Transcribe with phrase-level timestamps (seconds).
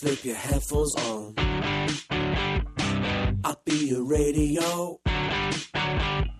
[0.00, 1.34] Slip your headphones on.
[3.44, 4.98] I'll be your radio.
[5.04, 6.30] And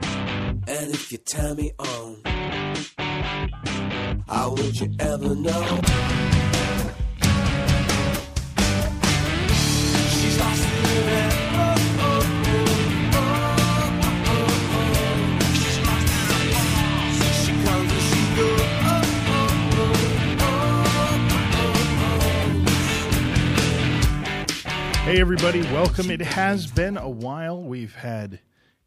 [0.67, 2.23] if you turn me on,
[4.27, 5.81] how would you ever know?
[25.11, 26.09] Hey, everybody, welcome.
[26.09, 27.61] It has been a while.
[27.61, 28.39] We've had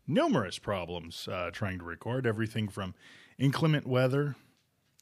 [0.08, 2.96] numerous problems uh, trying to record everything from
[3.38, 4.38] inclement weather,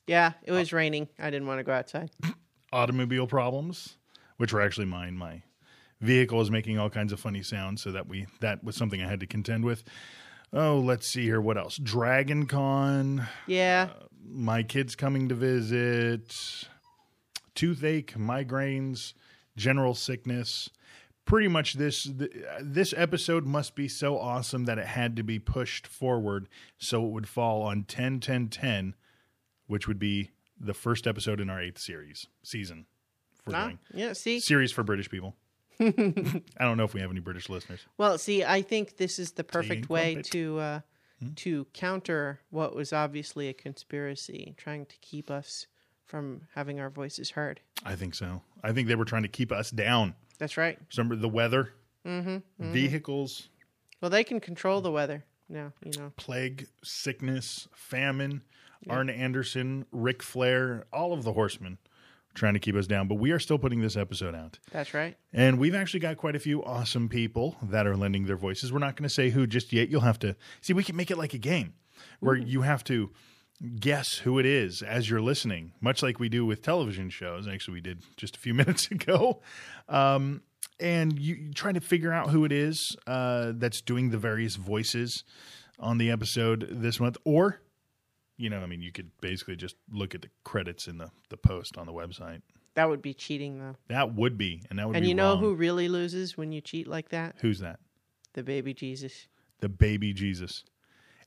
[0.07, 1.09] Yeah, it was raining.
[1.20, 2.09] I didn't want to go outside.
[2.73, 3.98] automobile problems,
[4.38, 5.15] which were actually mine.
[5.15, 5.43] My
[5.99, 9.07] vehicle was making all kinds of funny sounds, so that we that was something I
[9.07, 9.84] had to contend with.
[10.51, 11.40] Oh, let's see here.
[11.40, 11.77] What else?
[11.77, 13.90] Dragon Con, Yeah,
[14.27, 16.65] my kids coming to visit,
[17.53, 19.13] toothache, migraines,
[19.55, 20.71] general sickness.
[21.25, 25.39] Pretty much this th- this episode must be so awesome that it had to be
[25.39, 28.95] pushed forward so it would fall on 10 10 10
[29.67, 32.85] which would be the first episode in our 8th series season.
[33.45, 34.13] We're Ah, doing yeah.
[34.13, 35.35] See, series for British people.
[35.79, 35.85] I
[36.59, 37.79] don't know if we have any British listeners.
[37.97, 40.79] well, see, I think this is the perfect way to uh,
[41.21, 41.33] Hmm?
[41.35, 45.67] to counter what was obviously a conspiracy, trying to keep us
[46.03, 47.61] from having our voices heard.
[47.85, 48.41] I think so.
[48.63, 50.15] I think they were trying to keep us down.
[50.41, 50.79] That's right.
[50.97, 51.71] Remember the weather,
[52.03, 52.71] mm-hmm, mm-hmm.
[52.71, 53.49] vehicles,
[54.01, 55.71] Well, they can control the weather now.
[55.85, 56.13] You know.
[56.17, 58.41] plague, sickness, famine,
[58.89, 61.77] Arn Anderson, Ric Flair, all of the horsemen
[62.33, 63.07] trying to keep us down.
[63.07, 64.57] But we are still putting this episode out.
[64.72, 65.16] That's right.
[65.31, 68.73] And we've actually got quite a few awesome people that are lending their voices.
[68.73, 69.89] We're not going to say who just yet.
[69.89, 71.75] You'll have to see, we can make it like a game
[72.19, 73.11] where you have to
[73.79, 77.47] guess who it is as you're listening, much like we do with television shows.
[77.47, 79.41] Actually, we did just a few minutes ago.
[79.88, 80.41] Um,
[80.79, 85.23] and you, try to figure out who it is uh, that's doing the various voices
[85.79, 87.17] on the episode this month.
[87.23, 87.61] Or,
[88.38, 91.38] you know, I mean, you could basically just look at the credits in the, the
[91.38, 92.41] post on the website.
[92.73, 93.75] That would be cheating, though.
[93.89, 95.39] That would be, and that would And you know wrong.
[95.39, 97.35] who really loses when you cheat like that?
[97.41, 97.79] Who's that?
[98.33, 99.28] The baby Jesus.
[99.59, 100.63] the baby Jesus.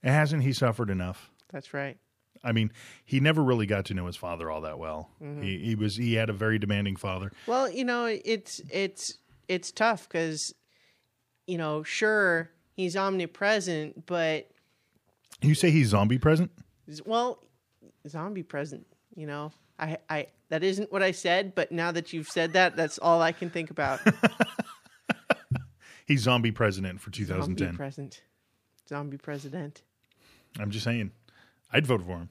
[0.03, 1.31] And hasn't he suffered enough?
[1.53, 1.99] That's right.
[2.45, 2.71] I mean,
[3.05, 5.11] he never really got to know his father all that well.
[5.23, 5.43] Mm-hmm.
[5.43, 7.33] He, he was he had a very demanding father.
[7.47, 9.19] Well, you know, it's it's
[9.49, 10.55] it's tough because,
[11.47, 14.51] you know, sure he's omnipresent, but
[15.41, 16.51] You say he's zombie present?
[17.07, 17.43] well,
[18.09, 18.87] zombie present.
[19.17, 22.77] You know, I I that isn't what I said, but now that you've said that,
[22.77, 24.01] that's all I can think about.
[26.07, 27.41] He's zombie president for 2010.
[27.47, 27.77] zombie 2010.
[27.77, 28.23] present,
[28.89, 29.83] zombie president.
[30.61, 31.13] I'm just saying,
[31.73, 32.29] I'd vote for him.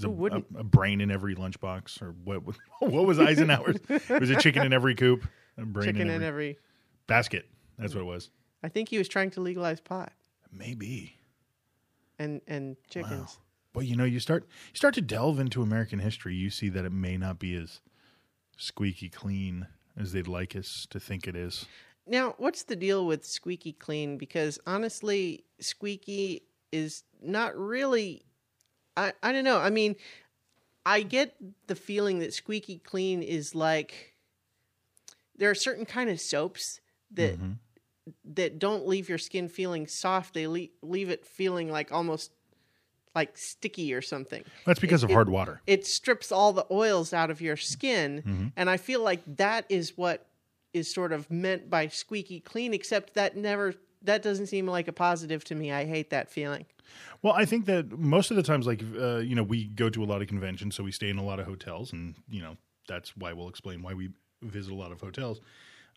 [0.00, 0.46] Who a, wouldn't?
[0.54, 2.42] A, a brain in every lunchbox, or what?
[2.80, 3.76] What was Eisenhower's?
[3.88, 5.24] it was a chicken in every coop,
[5.58, 6.58] a brain Chicken in in every, every.
[7.06, 7.46] basket.
[7.78, 8.30] That's what it was.
[8.62, 10.12] I think he was trying to legalize pot
[10.52, 11.16] Maybe.
[12.18, 13.38] and and chickens.
[13.72, 16.84] But you know, you start you start to delve into American history, you see that
[16.84, 17.80] it may not be as
[18.56, 19.66] squeaky clean
[19.96, 21.66] as they'd like us to think it is.
[22.06, 24.18] Now, what's the deal with squeaky clean?
[24.18, 26.42] Because honestly, squeaky
[26.72, 28.24] is not really.
[28.96, 29.58] I, I don't know.
[29.58, 29.96] I mean,
[30.84, 31.34] I get
[31.66, 34.14] the feeling that squeaky clean is like
[35.36, 36.80] there are certain kind of soaps
[37.12, 37.38] that
[38.34, 40.34] that don't leave your skin feeling soft.
[40.34, 42.32] They le- leave it feeling like almost
[43.14, 45.60] like sticky or something That's because of it- hard water.
[45.66, 48.46] it strips all the oils out of your skin Mm-hmm.
[48.56, 50.26] and i feel like that is what
[50.72, 53.74] is sort of meant by squeaky clean except that never
[54.04, 56.64] that doesn't seem like a positive to me i hate that feeling
[57.22, 60.02] Well, I think that most of the times, like uh, you know, we go to
[60.02, 62.56] a lot of conventions, so we stay in a lot of hotels, and you know,
[62.88, 64.10] that's why we'll explain why we
[64.42, 65.40] visit a lot of hotels.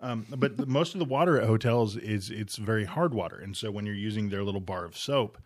[0.02, 3.72] Um, but most of the water at hotels is it's very hard water, and so
[3.72, 5.38] when you're using their little bar of soap,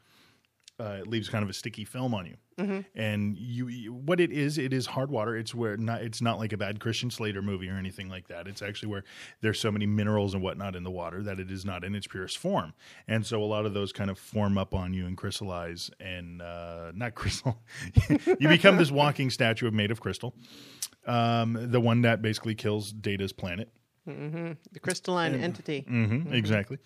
[0.80, 2.36] uh, it leaves kind of a sticky film on you.
[2.94, 5.38] And you, you, what it is, it is hard water.
[5.38, 8.48] It's where not, it's not like a bad Christian Slater movie or anything like that.
[8.48, 9.04] It's actually where
[9.42, 12.08] there's so many minerals and whatnot in the water that it is not in its
[12.08, 12.74] purest form.
[13.08, 16.42] And so a lot of those kind of form up on you and crystallize and
[16.42, 17.62] uh, not crystal.
[18.10, 20.36] you become this walking statue of made of crystal.
[21.06, 23.72] Um, the one that basically kills Data's planet.
[24.72, 26.78] The crystalline entity hmm Exactly.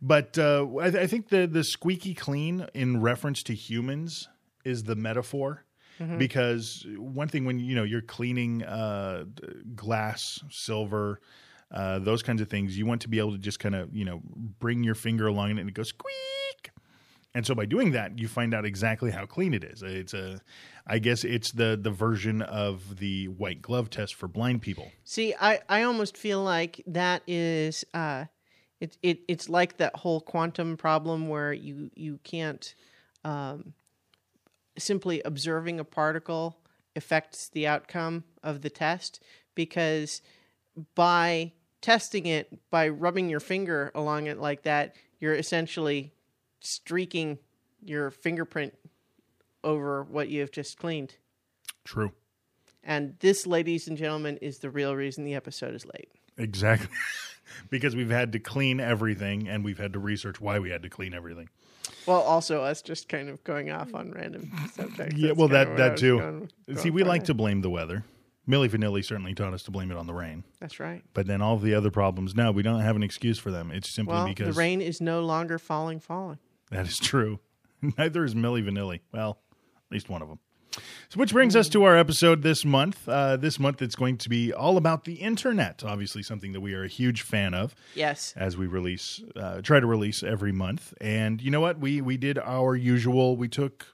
[0.00, 4.28] But uh, I, I think the the squeaky clean in reference to humans
[4.64, 5.64] is the metaphor.
[6.18, 9.24] Because one thing when you know you're cleaning uh,
[9.74, 11.20] glass, silver,
[11.70, 14.04] uh, those kinds of things, you want to be able to just kind of you
[14.04, 14.20] know
[14.60, 16.45] bring your finger along it and it goes squeak,
[17.36, 19.82] And so by doing that, you find out exactly how clean it is.
[19.82, 20.40] It's a,
[20.86, 24.90] I guess it's the the version of the white glove test for blind people.
[25.04, 28.24] See, I, I almost feel like that is uh,
[28.80, 32.74] it, it it's like that whole quantum problem where you you can't
[33.22, 33.74] um,
[34.78, 36.56] simply observing a particle
[36.96, 39.22] affects the outcome of the test
[39.54, 40.22] because
[40.94, 41.52] by
[41.82, 46.14] testing it by rubbing your finger along it like that, you're essentially
[46.60, 47.38] streaking
[47.82, 48.74] your fingerprint
[49.64, 51.16] over what you have just cleaned.
[51.84, 52.12] True.
[52.82, 56.08] And this, ladies and gentlemen, is the real reason the episode is late.
[56.38, 56.88] Exactly.
[57.70, 60.88] because we've had to clean everything and we've had to research why we had to
[60.88, 61.48] clean everything.
[62.06, 65.16] Well, also us just kind of going off on random subjects.
[65.16, 66.18] Yeah, That's well, that of what I that too.
[66.18, 67.26] going- See, we like there.
[67.28, 68.04] to blame the weather.
[68.48, 70.44] Milli Vanilli certainly taught us to blame it on the rain.
[70.60, 71.02] That's right.
[71.14, 73.72] But then all the other problems, no, we don't have an excuse for them.
[73.72, 76.38] It's simply Well, because the rain is no longer falling, falling.
[76.70, 77.40] That is true.
[77.98, 79.00] Neither is Milli Vanilli.
[79.12, 80.38] Well, at least one of them.
[81.08, 83.08] So, which brings us to our episode this month.
[83.08, 85.82] Uh, this month, it's going to be all about the internet.
[85.84, 87.74] Obviously, something that we are a huge fan of.
[87.94, 88.34] Yes.
[88.36, 92.16] as we release uh, try to release every month and you know what we we
[92.18, 93.86] did our usual we took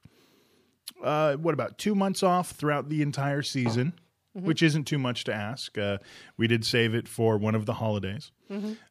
[1.04, 3.92] uh, what about two months off throughout the entire season
[4.34, 5.76] which isn't too much to ask.
[5.76, 5.98] Uh,
[6.36, 8.32] we did save it for one of the holidays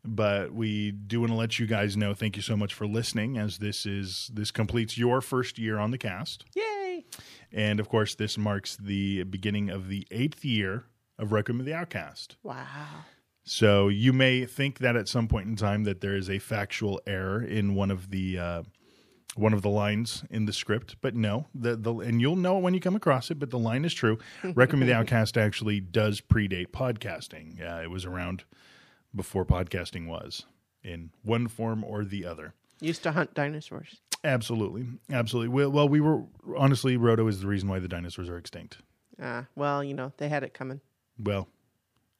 [0.03, 3.37] but we do want to let you guys know thank you so much for listening
[3.37, 6.45] as this is this completes your first year on the cast.
[6.55, 7.05] Yay.
[7.51, 10.85] and of course this marks the beginning of the eighth year
[11.19, 12.37] of requiem of the outcast.
[12.41, 12.65] Wow.
[13.43, 16.99] so you may think that at some point in time that there is a factual
[17.05, 18.63] error in one of the uh,
[19.35, 22.61] one of the lines in the script, but no, the the and you'll know it
[22.61, 23.39] when you come across it.
[23.39, 24.17] But the line is true.
[24.43, 27.61] Requiem of the Outcast actually does predate podcasting.
[27.61, 28.43] Uh, it was around
[29.15, 30.45] before podcasting was
[30.83, 32.53] in one form or the other.
[32.79, 34.01] Used to hunt dinosaurs.
[34.23, 35.49] Absolutely, absolutely.
[35.49, 36.23] Well, well, we were
[36.57, 38.77] honestly, Roto is the reason why the dinosaurs are extinct.
[39.21, 40.81] Ah, well, you know, they had it coming.
[41.17, 41.47] Well,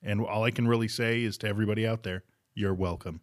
[0.04, 2.24] and all I can really say is to everybody out there,
[2.54, 3.22] you're welcome.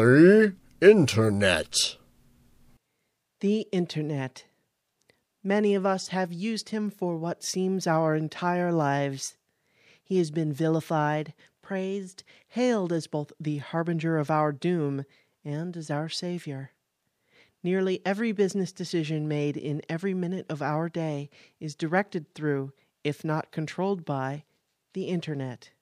[0.00, 1.98] The Internet.
[3.40, 4.46] The Internet.
[5.44, 9.36] Many of us have used him for what seems our entire lives.
[10.02, 15.04] He has been vilified, praised, hailed as both the harbinger of our doom
[15.44, 16.70] and as our savior.
[17.62, 21.28] Nearly every business decision made in every minute of our day
[21.60, 22.72] is directed through,
[23.04, 24.44] if not controlled by,
[24.94, 25.72] the Internet.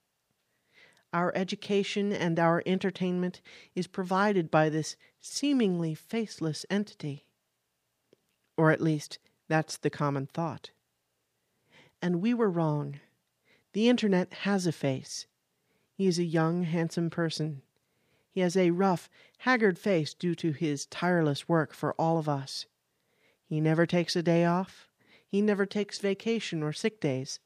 [1.12, 3.40] Our education and our entertainment
[3.74, 7.24] is provided by this seemingly faceless entity.
[8.56, 9.18] Or at least,
[9.48, 10.70] that's the common thought.
[12.02, 13.00] And we were wrong.
[13.72, 15.26] The Internet has a face.
[15.94, 17.62] He is a young, handsome person.
[18.30, 19.08] He has a rough,
[19.38, 22.66] haggard face due to his tireless work for all of us.
[23.46, 24.88] He never takes a day off.
[25.26, 27.40] He never takes vacation or sick days.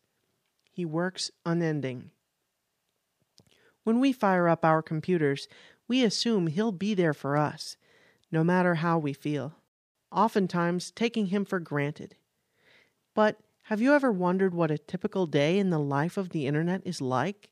[0.71, 2.11] He works unending.
[3.85, 5.49] When we fire up our computers,
[5.89, 7.77] we assume he'll be there for us,
[8.31, 9.57] no matter how we feel,
[10.11, 12.17] oftentimes taking him for granted.
[13.15, 16.83] But have you ever wondered what a typical day in the life of the Internet
[16.85, 17.51] is like?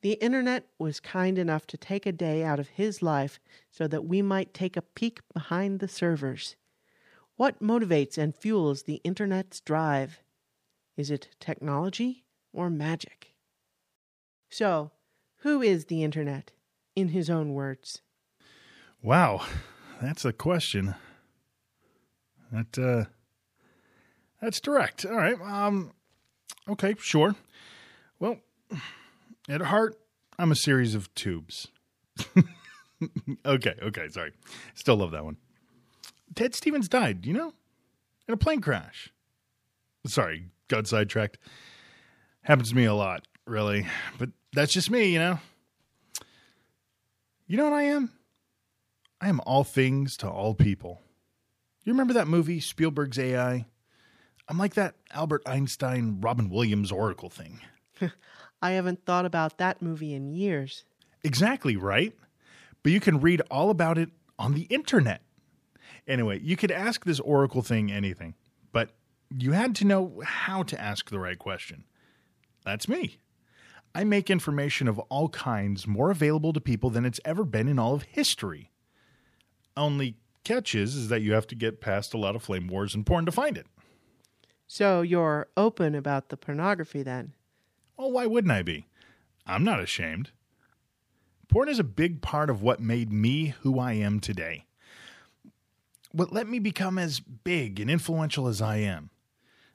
[0.00, 3.38] The Internet was kind enough to take a day out of his life
[3.70, 6.56] so that we might take a peek behind the servers.
[7.36, 10.20] What motivates and fuels the Internet's drive?
[10.96, 13.31] Is it technology or magic?
[14.52, 14.90] So,
[15.38, 16.52] who is the Internet,
[16.94, 18.02] in his own words?
[19.02, 19.46] Wow,
[20.02, 20.94] that's a question.
[22.52, 23.08] That uh
[24.42, 25.06] that's direct.
[25.06, 25.40] All right.
[25.40, 25.92] Um
[26.68, 27.34] okay, sure.
[28.18, 28.40] Well,
[29.48, 29.98] at heart,
[30.38, 31.68] I'm a series of tubes.
[33.46, 34.32] okay, okay, sorry.
[34.74, 35.38] Still love that one.
[36.34, 37.54] Ted Stevens died, you know?
[38.28, 39.10] In a plane crash.
[40.06, 41.38] Sorry, got sidetracked.
[42.42, 43.86] Happens to me a lot, really.
[44.18, 45.38] But that's just me, you know?
[47.46, 48.10] You know what I am?
[49.20, 51.00] I am all things to all people.
[51.84, 53.66] You remember that movie, Spielberg's AI?
[54.48, 57.60] I'm like that Albert Einstein, Robin Williams Oracle thing.
[58.62, 60.84] I haven't thought about that movie in years.
[61.24, 62.12] Exactly, right?
[62.82, 65.22] But you can read all about it on the internet.
[66.06, 68.34] Anyway, you could ask this Oracle thing anything,
[68.72, 68.90] but
[69.36, 71.84] you had to know how to ask the right question.
[72.64, 73.18] That's me.
[73.94, 77.78] I make information of all kinds more available to people than it's ever been in
[77.78, 78.70] all of history.
[79.76, 82.94] Only catch is, is that you have to get past a lot of flame wars
[82.94, 83.66] and porn to find it.
[84.66, 87.34] So you're open about the pornography then?
[87.98, 88.86] Well, why wouldn't I be?
[89.46, 90.30] I'm not ashamed.
[91.48, 94.64] Porn is a big part of what made me who I am today.
[96.12, 99.10] What let me become as big and influential as I am.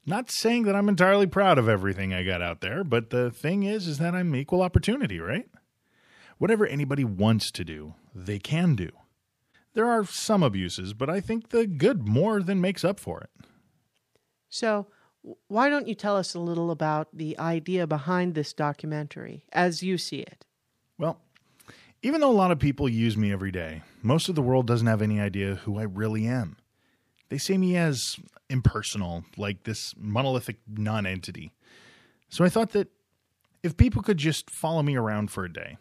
[0.10, 3.64] Not saying that I'm entirely proud of everything I got out there, but the thing
[3.64, 5.50] is is that I'm equal opportunity, right?
[6.38, 8.90] Whatever anybody wants to do, they can do.
[9.74, 13.30] There are some abuses, but I think the good more than makes up for it.
[14.50, 14.88] So,
[15.50, 19.98] why don't you tell us a little about the idea behind this documentary as you
[19.98, 20.46] see it?
[20.98, 21.20] Well,
[22.02, 24.88] even though a lot of people use me every day, most of the world doesn't
[24.88, 26.56] have any idea who I really am.
[27.28, 28.16] They see me as
[28.50, 31.52] impersonal, like this monolithic non entity.
[32.30, 32.90] So I thought that
[33.64, 35.78] if people could just follow me around for a day,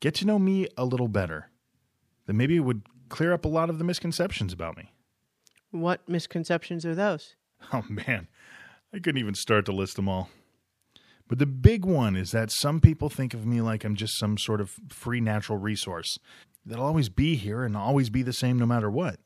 [0.00, 1.50] get to know me a little better,
[2.26, 4.92] then maybe it would clear up a lot of the misconceptions about me.
[5.70, 7.34] What misconceptions are those?
[7.72, 8.26] Oh man,
[8.92, 10.30] I couldn't even start to list them all.
[11.28, 14.36] But the big one is that some people think of me like I'm just some
[14.36, 16.18] sort of free natural resource
[16.66, 19.20] that'll always be here and always be the same no matter what.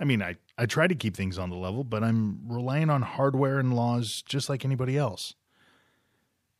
[0.00, 3.02] I mean, I, I try to keep things on the level, but I'm relying on
[3.02, 5.34] hardware and laws just like anybody else.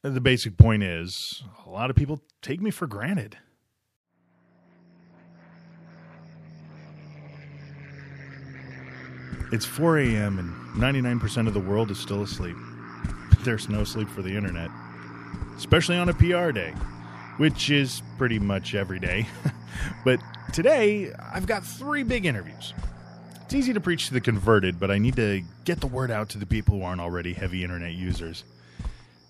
[0.02, 3.36] Uh, the basic point is a lot of people take me for granted.
[9.50, 12.56] It's 4 a.m., and 99% of the world is still asleep.
[13.44, 14.68] There's no sleep for the internet,
[15.56, 16.74] especially on a PR day,
[17.38, 19.26] which is pretty much every day.
[20.04, 20.20] but
[20.52, 22.74] today, I've got three big interviews.
[23.48, 26.28] It's easy to preach to the converted, but I need to get the word out
[26.28, 28.44] to the people who aren't already heavy internet users.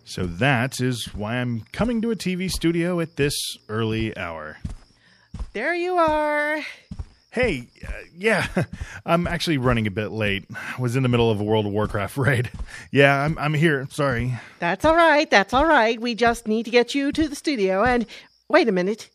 [0.05, 3.37] So that is why I'm coming to a TV studio at this
[3.69, 4.57] early hour.
[5.53, 6.59] There you are.
[7.31, 8.49] Hey, uh, yeah,
[9.07, 10.47] I'm actually running a bit late.
[10.53, 12.51] I Was in the middle of a World of Warcraft raid.
[12.91, 13.87] Yeah, I'm I'm here.
[13.89, 14.37] Sorry.
[14.59, 15.31] That's all right.
[15.31, 16.01] That's all right.
[16.01, 17.85] We just need to get you to the studio.
[17.85, 18.05] And
[18.49, 19.11] wait a minute.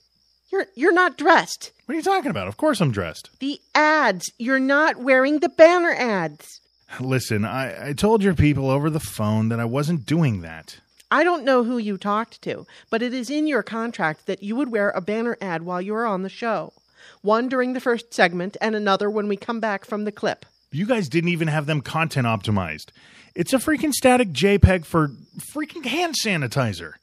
[0.49, 1.73] You're you're not dressed.
[1.93, 2.47] What are you talking about?
[2.47, 3.29] Of course I'm dressed.
[3.37, 4.31] The ads.
[4.39, 6.59] You're not wearing the banner ads.
[6.99, 10.79] Listen, I, I told your people over the phone that I wasn't doing that.
[11.11, 14.55] I don't know who you talked to, but it is in your contract that you
[14.55, 16.73] would wear a banner ad while you are on the show.
[17.21, 20.47] One during the first segment and another when we come back from the clip.
[20.71, 22.87] You guys didn't even have them content optimized.
[23.35, 26.93] It's a freaking static JPEG for freaking hand sanitizer.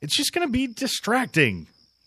[0.00, 1.66] It's just going to be distracting.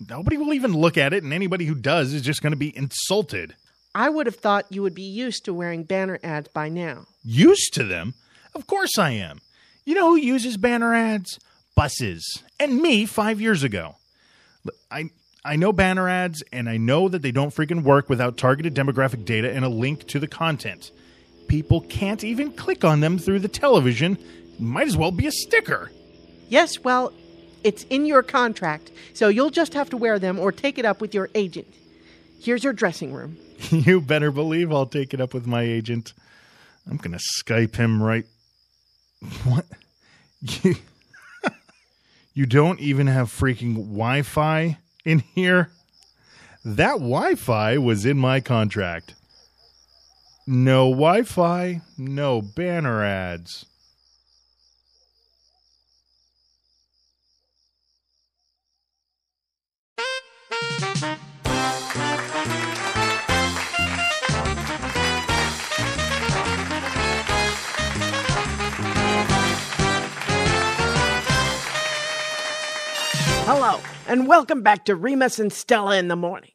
[0.10, 2.76] Nobody will even look at it, and anybody who does is just going to be
[2.76, 3.56] insulted.
[3.96, 7.06] I would have thought you would be used to wearing banner ads by now.
[7.24, 8.16] Used to them?
[8.56, 9.40] Of course I am.
[9.86, 11.40] You know who uses banner ads?
[11.76, 12.44] Buses.
[12.60, 13.96] And me five years ago.
[14.90, 15.10] I
[15.46, 19.26] I know banner ads, and I know that they don't freaking work without targeted demographic
[19.26, 20.92] data and a link to the content.
[21.50, 24.18] People can't even click on them through the television.
[24.58, 25.92] Might as well be a sticker.
[26.48, 27.12] Yes, well,
[27.63, 31.01] it's in your contract, so you'll just have to wear them or take it up
[31.01, 31.67] with your agent.
[32.39, 33.38] Here's your dressing room.
[33.70, 36.13] you better believe I'll take it up with my agent.
[36.89, 38.25] I'm gonna Skype him right.
[39.46, 39.65] What?
[40.41, 40.75] You,
[42.34, 45.72] you don't even have freaking Wi Fi in here?
[46.65, 49.15] That Wi Fi was in my contract.
[50.46, 53.65] No Wi Fi, no banner ads.
[73.46, 76.51] Hello, and welcome back to Remus and Stella in the Morning.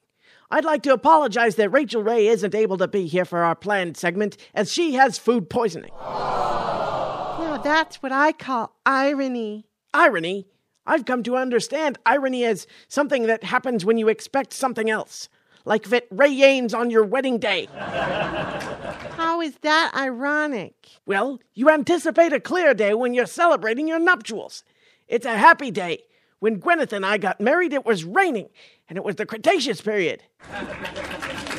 [0.51, 3.99] I'd like to apologize that Rachael Ray isn't able to be here for our planned
[3.99, 5.91] segment as she has food poisoning.
[6.01, 9.67] Now that's what I call irony.
[9.93, 10.47] Irony?
[10.89, 15.29] I've come to understand irony as something that happens when you expect something else.
[15.67, 17.69] Like if it rains on your wedding day.
[17.77, 20.75] How is that ironic?
[21.05, 24.65] Well, you anticipate a clear day when you're celebrating your nuptials.
[25.07, 26.05] It's a happy day.
[26.39, 28.49] When Gwyneth and I got married, it was raining,
[28.89, 30.23] and it was the Cretaceous period.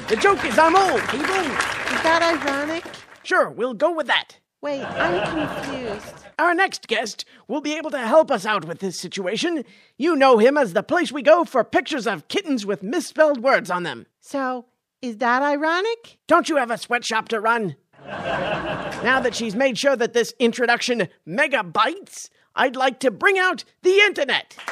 [0.07, 1.35] The joke is I'm old, people.
[1.35, 2.83] Is that ironic?
[3.21, 4.39] Sure, we'll go with that.
[4.61, 6.25] Wait, I'm confused.
[6.37, 9.63] Our next guest will be able to help us out with this situation.
[9.97, 13.71] You know him as the place we go for pictures of kittens with misspelled words
[13.71, 14.05] on them.
[14.19, 14.65] So,
[15.01, 16.17] is that ironic?
[16.27, 17.77] Don't you have a sweatshop to run?
[18.05, 23.99] now that she's made sure that this introduction megabytes, I'd like to bring out the
[24.01, 24.57] internet.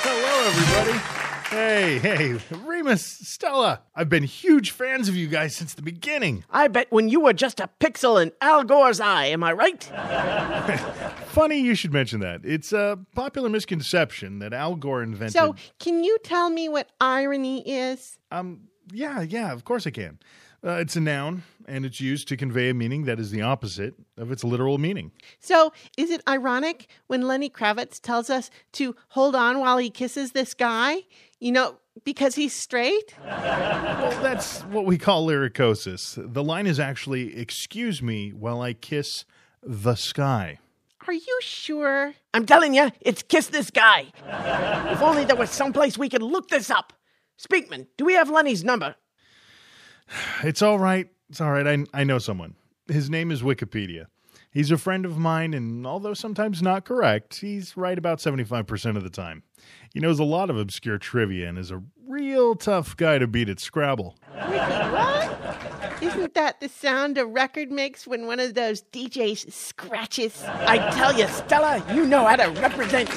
[0.00, 1.17] Hello, everybody.
[1.50, 3.80] Hey, hey, Remus, Stella.
[3.96, 6.44] I've been huge fans of you guys since the beginning.
[6.50, 9.82] I bet when you were just a pixel in Al Gore's eye, am I right?
[11.28, 12.42] Funny you should mention that.
[12.44, 15.32] It's a popular misconception that Al Gore invented.
[15.32, 18.18] So, can you tell me what irony is?
[18.30, 20.18] Um, yeah, yeah, of course I can.
[20.62, 23.94] Uh, it's a noun, and it's used to convey a meaning that is the opposite
[24.16, 25.12] of its literal meaning.
[25.38, 30.32] So, is it ironic when Lenny Kravitz tells us to hold on while he kisses
[30.32, 31.02] this guy?
[31.38, 33.14] You know, because he's straight?
[34.08, 36.32] Well, that's what we call lyricosis.
[36.32, 39.26] The line is actually, excuse me while I kiss
[39.62, 40.60] the sky.
[41.06, 42.14] Are you sure?
[42.32, 44.06] I'm telling you, it's Kiss This Guy.
[44.92, 46.92] if only there was someplace we could look this up.
[47.38, 48.94] Speakman, do we have Lenny's number?
[50.42, 51.08] It's all right.
[51.30, 51.66] It's all right.
[51.66, 52.54] I, I know someone.
[52.86, 54.06] His name is Wikipedia.
[54.50, 59.02] He's a friend of mine, and although sometimes not correct, he's right about 75% of
[59.02, 59.42] the time.
[59.92, 63.50] He knows a lot of obscure trivia and is a real tough guy to beat
[63.50, 64.16] at Scrabble.
[64.32, 66.02] What?
[66.02, 70.42] Isn't that the sound a record makes when one of those DJs scratches?
[70.44, 73.10] I tell you, Stella, you know how to represent.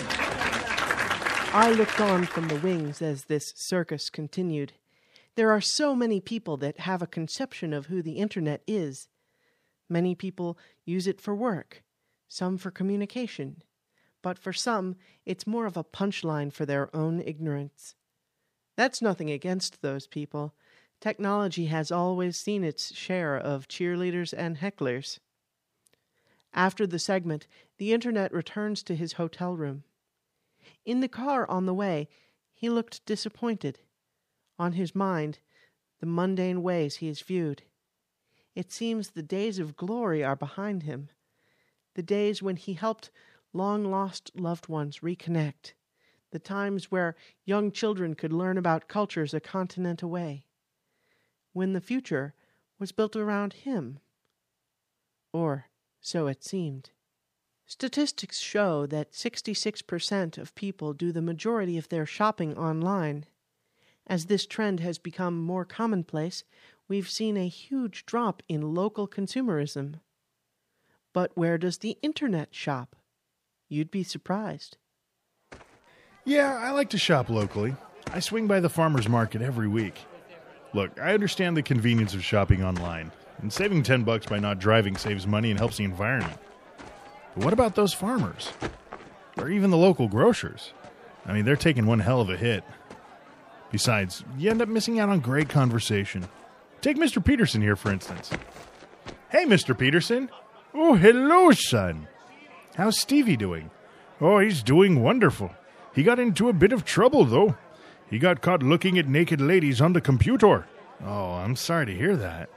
[1.53, 4.73] I looked on from the wings as this circus continued.
[5.35, 9.07] There are so many people that have a conception of who the internet is.
[9.89, 11.83] Many people use it for work,
[12.27, 13.63] some for communication,
[14.21, 17.95] but for some, it's more of a punchline for their own ignorance.
[18.75, 20.53] That's nothing against those people.
[20.99, 25.19] Technology has always seen its share of cheerleaders and hecklers.
[26.53, 27.47] After the segment,
[27.77, 29.83] the internet returns to his hotel room.
[30.85, 32.09] In the car on the way,
[32.53, 33.79] he looked disappointed.
[34.61, 35.39] On his mind,
[36.01, 37.63] the mundane ways he is viewed.
[38.53, 41.09] It seems the days of glory are behind him,
[41.95, 43.09] the days when he helped
[43.53, 45.73] long lost loved ones reconnect,
[46.29, 50.45] the times where young children could learn about cultures a continent away,
[51.53, 52.35] when the future
[52.77, 53.97] was built around him.
[55.33, 56.91] Or so it seemed.
[57.65, 63.25] Statistics show that 66% of people do the majority of their shopping online.
[64.11, 66.43] As this trend has become more commonplace,
[66.89, 70.01] we've seen a huge drop in local consumerism.
[71.13, 72.97] But where does the internet shop?
[73.69, 74.75] You'd be surprised.
[76.25, 77.73] Yeah, I like to shop locally.
[78.11, 79.95] I swing by the farmer's market every week.
[80.73, 84.97] Look, I understand the convenience of shopping online, and saving 10 bucks by not driving
[84.97, 86.37] saves money and helps the environment.
[87.33, 88.51] But what about those farmers?
[89.37, 90.73] Or even the local grocers?
[91.25, 92.65] I mean, they're taking one hell of a hit.
[93.71, 96.27] Besides, you end up missing out on great conversation.
[96.81, 97.23] Take Mr.
[97.23, 98.29] Peterson here, for instance.
[99.29, 99.77] Hey, Mr.
[99.77, 100.29] Peterson.
[100.73, 102.07] Oh, hello, son.
[102.75, 103.71] How's Stevie doing?
[104.19, 105.51] Oh, he's doing wonderful.
[105.93, 107.55] He got into a bit of trouble, though.
[108.09, 110.67] He got caught looking at naked ladies on the computer.
[111.03, 112.49] Oh, I'm sorry to hear that.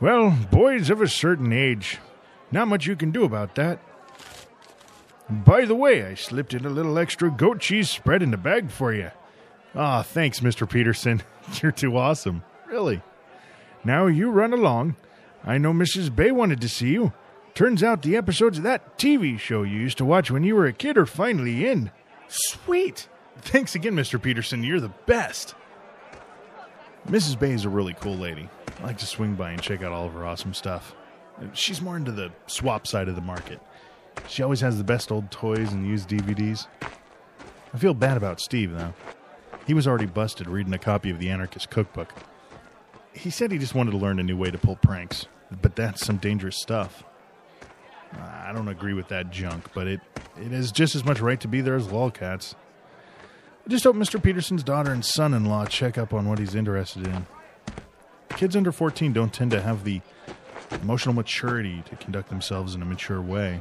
[0.00, 1.98] Well, boys of a certain age,
[2.50, 3.80] not much you can do about that.
[5.28, 8.70] By the way, I slipped in a little extra goat cheese spread in the bag
[8.70, 9.10] for you.
[9.74, 10.68] Ah, thanks, Mr.
[10.68, 11.22] Peterson.
[11.62, 12.42] You're too awesome.
[12.66, 13.02] Really.
[13.84, 14.96] Now you run along.
[15.44, 16.14] I know Mrs.
[16.14, 17.12] Bay wanted to see you.
[17.54, 20.66] Turns out the episodes of that TV show you used to watch when you were
[20.66, 21.90] a kid are finally in.
[22.28, 23.08] Sweet.
[23.38, 24.20] Thanks again, Mr.
[24.20, 24.62] Peterson.
[24.62, 25.54] You're the best.
[27.08, 27.38] Mrs.
[27.38, 28.48] Bay is a really cool lady.
[28.80, 30.94] I like to swing by and check out all of her awesome stuff.
[31.54, 33.60] She's more into the swap side of the market.
[34.28, 36.66] She always has the best old toys and used DVDs.
[37.72, 38.92] I feel bad about Steve, though.
[39.66, 42.12] He was already busted reading a copy of the Anarchist Cookbook.
[43.12, 45.26] He said he just wanted to learn a new way to pull pranks,
[45.62, 47.04] but that's some dangerous stuff.
[48.12, 50.00] I don't agree with that junk, but it,
[50.40, 52.54] it has just as much right to be there as lolcats.
[53.64, 54.20] I just hope Mr.
[54.20, 57.26] Peterson's daughter and son in law check up on what he's interested in.
[58.30, 60.00] Kids under 14 don't tend to have the
[60.82, 63.60] emotional maturity to conduct themselves in a mature way.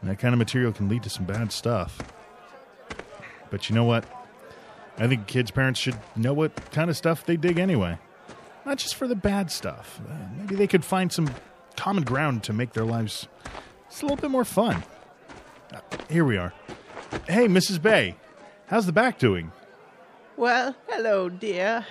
[0.00, 1.98] And that kind of material can lead to some bad stuff.
[3.50, 4.04] But you know what?
[5.00, 7.98] I think kids' parents should know what kind of stuff they dig anyway.
[8.66, 9.98] Not just for the bad stuff.
[10.06, 11.30] Uh, maybe they could find some
[11.74, 13.26] common ground to make their lives
[13.88, 14.84] just a little bit more fun.
[15.72, 16.52] Uh, here we are.
[17.26, 17.80] Hey, Mrs.
[17.80, 18.14] Bay,
[18.66, 19.50] how's the back doing?
[20.36, 21.86] Well, hello, dear.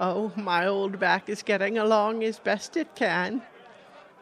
[0.00, 3.42] Oh, my old back is getting along as best it can.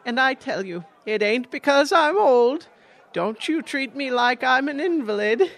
[0.05, 2.67] And I tell you, it ain't because I'm old.
[3.11, 5.49] Don't you treat me like I'm an invalid.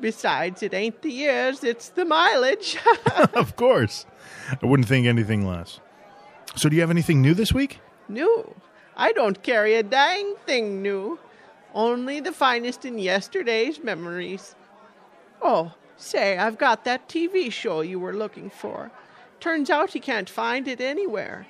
[0.00, 2.78] Besides, it ain't the years, it's the mileage.
[3.34, 4.06] of course.
[4.62, 5.80] I wouldn't think anything less.
[6.56, 7.80] So, do you have anything new this week?
[8.08, 8.54] new.
[8.96, 11.18] I don't carry a dang thing new.
[11.74, 14.56] Only the finest in yesterday's memories.
[15.40, 18.90] Oh, Say, I've got that TV show you were looking for.
[19.38, 21.46] Turns out he can't find it anywhere.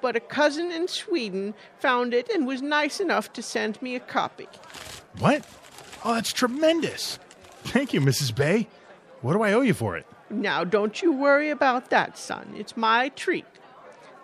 [0.00, 4.00] But a cousin in Sweden found it and was nice enough to send me a
[4.00, 4.48] copy.
[5.20, 5.46] What?
[6.04, 7.20] Oh, that's tremendous.
[7.64, 8.34] Thank you, Mrs.
[8.34, 8.68] Bay.
[9.20, 10.06] What do I owe you for it?
[10.30, 12.54] Now, don't you worry about that, son.
[12.56, 13.46] It's my treat.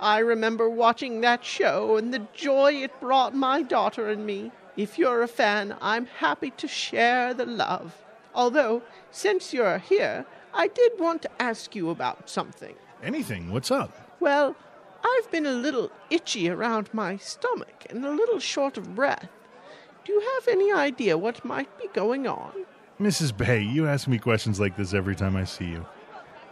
[0.01, 4.53] I remember watching that show and the joy it brought my daughter and me.
[4.77, 7.97] If you're a fan, I'm happy to share the love.
[8.35, 10.25] Although, since you're here,
[10.55, 12.75] I did want to ask you about something.
[13.03, 13.51] Anything.
[13.51, 14.17] What's up?
[14.21, 14.57] Well,
[15.05, 19.29] I've been a little itchy around my stomach and a little short of breath.
[20.05, 22.53] Do you have any idea what might be going on?
[23.01, 23.37] Mrs.
[23.37, 25.87] Bay, you ask me questions like this every time I see you.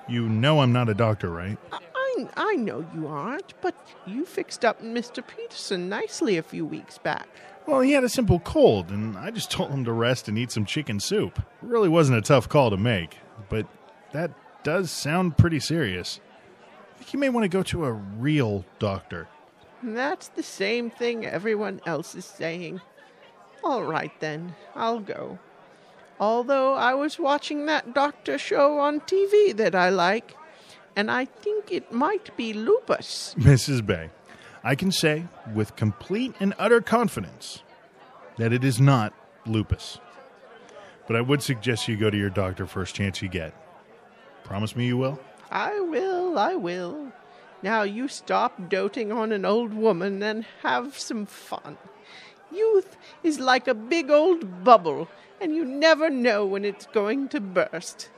[0.08, 1.58] You know I'm not a doctor, right?
[1.72, 3.74] I, I, know you aren't, but
[4.06, 5.26] you fixed up Mr.
[5.26, 7.26] Peterson nicely a few weeks back.
[7.66, 10.52] Well, he had a simple cold, and I just told him to rest and eat
[10.52, 11.40] some chicken soup.
[11.40, 13.66] It really wasn't a tough call to make, but
[14.12, 14.30] that
[14.62, 16.20] does sound pretty serious.
[16.94, 19.26] I think you may want to go to a real doctor.
[19.82, 22.80] That's the same thing everyone else is saying.
[23.64, 25.40] All right then, I'll go.
[26.18, 30.34] Although I was watching that doctor show on TV that I like,
[30.94, 33.34] and I think it might be lupus.
[33.38, 33.84] Mrs.
[33.84, 34.10] Bay,
[34.64, 37.62] I can say with complete and utter confidence
[38.38, 39.12] that it is not
[39.44, 39.98] lupus.
[41.06, 43.54] But I would suggest you go to your doctor first chance you get.
[44.42, 45.20] Promise me you will?
[45.50, 47.12] I will, I will.
[47.62, 51.78] Now you stop doting on an old woman and have some fun.
[52.52, 55.08] Youth is like a big old bubble,
[55.40, 58.08] and you never know when it's going to burst.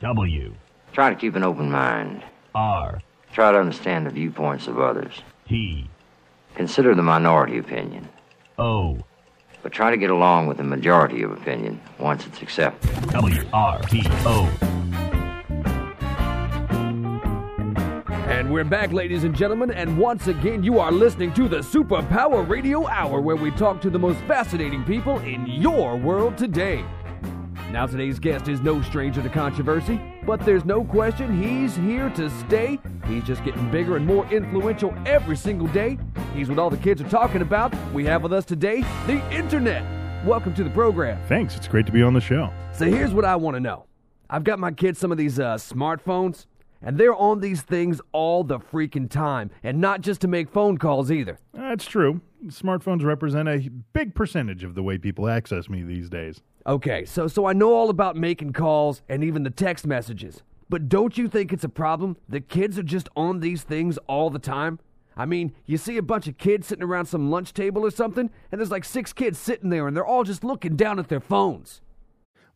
[0.00, 0.54] W
[0.92, 2.24] Try to keep an open mind.
[2.54, 3.00] R
[3.32, 5.22] Try to understand the viewpoints of others.
[5.48, 5.88] T
[6.54, 8.08] Consider the minority opinion,
[8.58, 8.98] O
[9.62, 12.90] but try to get along with the majority of opinion once it's accepted.
[13.10, 14.91] W R T O.
[18.52, 22.86] we're back, ladies and gentlemen, and once again, you are listening to the Superpower Radio
[22.86, 26.84] Hour, where we talk to the most fascinating people in your world today.
[27.70, 32.28] Now, today's guest is no stranger to controversy, but there's no question he's here to
[32.28, 32.78] stay.
[33.06, 35.98] He's just getting bigger and more influential every single day.
[36.34, 37.74] He's what all the kids are talking about.
[37.94, 39.82] We have with us today the internet.
[40.26, 41.18] Welcome to the program.
[41.26, 41.56] Thanks.
[41.56, 42.52] It's great to be on the show.
[42.74, 43.86] So here's what I want to know.
[44.28, 46.46] I've got my kids some of these uh, smartphones,
[46.82, 50.78] and they're on these things all the freaking time, and not just to make phone
[50.78, 51.38] calls either.
[51.54, 52.20] That's true.
[52.46, 56.42] Smartphones represent a big percentage of the way people access me these days.
[56.66, 60.42] Okay, so so I know all about making calls and even the text messages.
[60.68, 64.30] But don't you think it's a problem that kids are just on these things all
[64.30, 64.78] the time?
[65.14, 68.30] I mean, you see a bunch of kids sitting around some lunch table or something,
[68.50, 71.20] and there's like six kids sitting there and they're all just looking down at their
[71.20, 71.82] phones.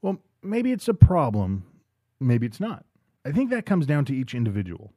[0.00, 1.66] Well, maybe it's a problem,
[2.18, 2.85] maybe it's not.
[3.26, 4.92] I think that comes down to each individual.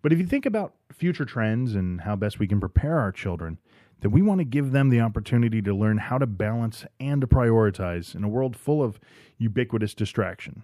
[0.00, 3.58] But if you think about future trends and how best we can prepare our children,
[4.00, 7.26] that we want to give them the opportunity to learn how to balance and to
[7.26, 8.98] prioritize in a world full of
[9.36, 10.62] ubiquitous distraction.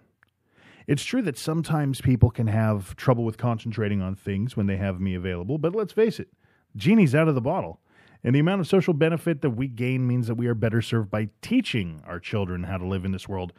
[0.86, 4.98] It's true that sometimes people can have trouble with concentrating on things when they have
[4.98, 6.28] me available, but let's face it,
[6.76, 7.78] genie's out of the bottle.
[8.24, 11.10] And the amount of social benefit that we gain means that we are better served
[11.10, 13.52] by teaching our children how to live in this world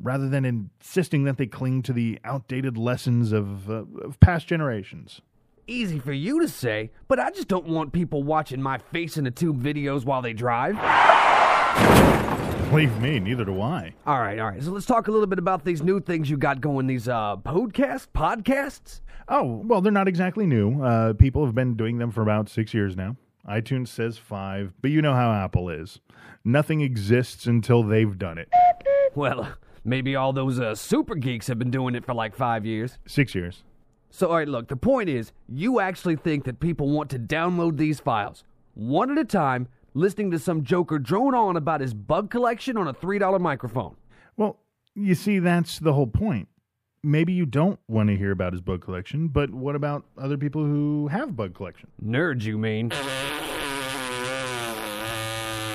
[0.00, 5.20] rather than insisting that they cling to the outdated lessons of, uh, of past generations.
[5.66, 9.26] Easy for you to say, but I just don't want people watching my face in
[9.26, 10.76] a tube videos while they drive.
[12.70, 13.94] Believe me, neither do I.
[14.06, 14.62] All right, all right.
[14.62, 16.86] So let's talk a little bit about these new things you got going.
[16.86, 19.00] These uh podcasts, podcasts.
[19.26, 20.82] Oh, well, they're not exactly new.
[20.82, 23.16] Uh, people have been doing them for about six years now.
[23.48, 26.00] iTunes says five, but you know how Apple is.
[26.44, 28.48] Nothing exists until they've done it.
[29.14, 29.48] Well,
[29.88, 32.98] maybe all those uh, super geeks have been doing it for like five years.
[33.06, 33.62] Six years.
[34.10, 34.68] So, all right, look.
[34.68, 39.18] The point is, you actually think that people want to download these files one at
[39.18, 43.18] a time, listening to some joker drone on about his bug collection on a three
[43.18, 43.96] dollar microphone.
[44.36, 44.58] Well,
[44.94, 46.48] you see, that's the whole point.
[47.02, 50.64] Maybe you don't want to hear about his bug collection, but what about other people
[50.64, 51.90] who have bug collection?
[52.04, 52.90] Nerds, you mean?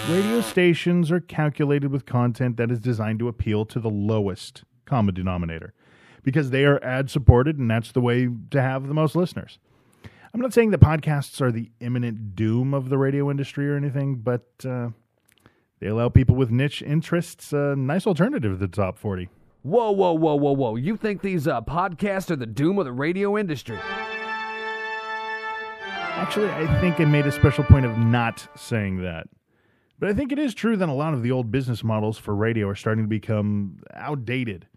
[0.10, 5.16] Radio stations are calculated with content that is designed to appeal to the lowest common
[5.16, 5.74] denominator
[6.24, 9.60] because they are ad supported, and that's the way to have the most listeners.
[10.34, 14.16] I'm not saying that podcasts are the imminent doom of the radio industry or anything,
[14.16, 14.89] but uh,
[15.80, 19.30] they allow people with niche interests a nice alternative to the top 40.
[19.62, 20.76] Whoa, whoa, whoa, whoa, whoa!
[20.76, 23.80] You think these uh, podcasts are the doom of the radio industry?
[26.16, 29.28] Actually, I think I made a special point of not saying that.
[30.00, 32.36] But I think it is true that a lot of the old business models for
[32.36, 34.68] radio are starting to become outdated,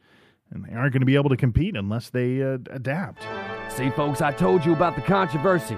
[0.51, 3.27] and they aren't going to be able to compete unless they uh, adapt.
[3.69, 5.77] See, folks, I told you about the controversy.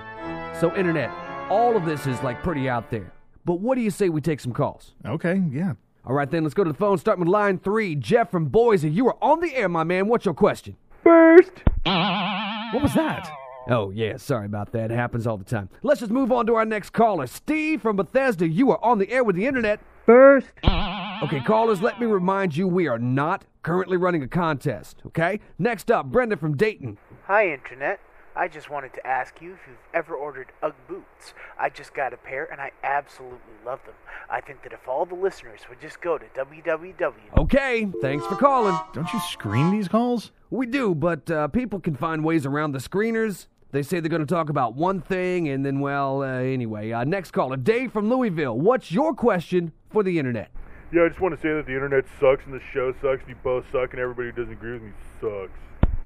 [0.61, 1.11] So, Internet,
[1.51, 3.12] all of this is like pretty out there.
[3.44, 4.94] But what do you say we take some calls?
[5.07, 5.72] Okay, yeah.
[6.05, 6.98] All right, then, let's go to the phone.
[6.98, 7.94] Starting with line three.
[7.94, 10.09] Jeff from Boise, you are on the air, my man.
[10.09, 10.77] What's your question?
[11.03, 11.53] First.
[11.85, 13.31] What was that?
[13.68, 14.90] Oh, yeah, sorry about that.
[14.90, 15.68] It happens all the time.
[15.83, 17.26] Let's just move on to our next caller.
[17.26, 19.81] Steve from Bethesda, you are on the air with the internet.
[20.07, 20.46] First.
[20.64, 25.40] Okay, callers, let me remind you we are not currently running a contest, okay?
[25.59, 26.96] Next up, Brenda from Dayton.
[27.26, 28.00] Hi, Internet.
[28.35, 31.35] I just wanted to ask you if you've ever ordered Ugg boots.
[31.59, 33.96] I just got a pair and I absolutely love them.
[34.31, 37.12] I think that if all the listeners would just go to www.
[37.37, 38.78] Okay, thanks for calling.
[38.94, 40.31] Don't you screen these calls?
[40.50, 43.48] We do, but uh, people can find ways around the screeners.
[43.70, 46.90] They say they're going to talk about one thing, and then, well, uh, anyway.
[46.92, 48.59] Uh, next caller, Dave from Louisville.
[48.59, 50.50] What's your question for the internet?
[50.90, 53.28] Yeah, I just want to say that the internet sucks and the show sucks and
[53.28, 55.98] you both suck and everybody who doesn't agree with me sucks.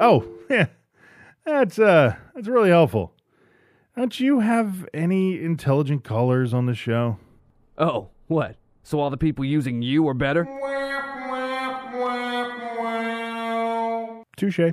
[0.00, 0.66] Oh, yeah.
[1.44, 3.12] That's uh that's really helpful.
[3.96, 7.18] Don't you have any intelligent callers on the show?
[7.76, 8.56] Oh, what?
[8.84, 10.44] So all the people using you are better?
[14.36, 14.72] Touche.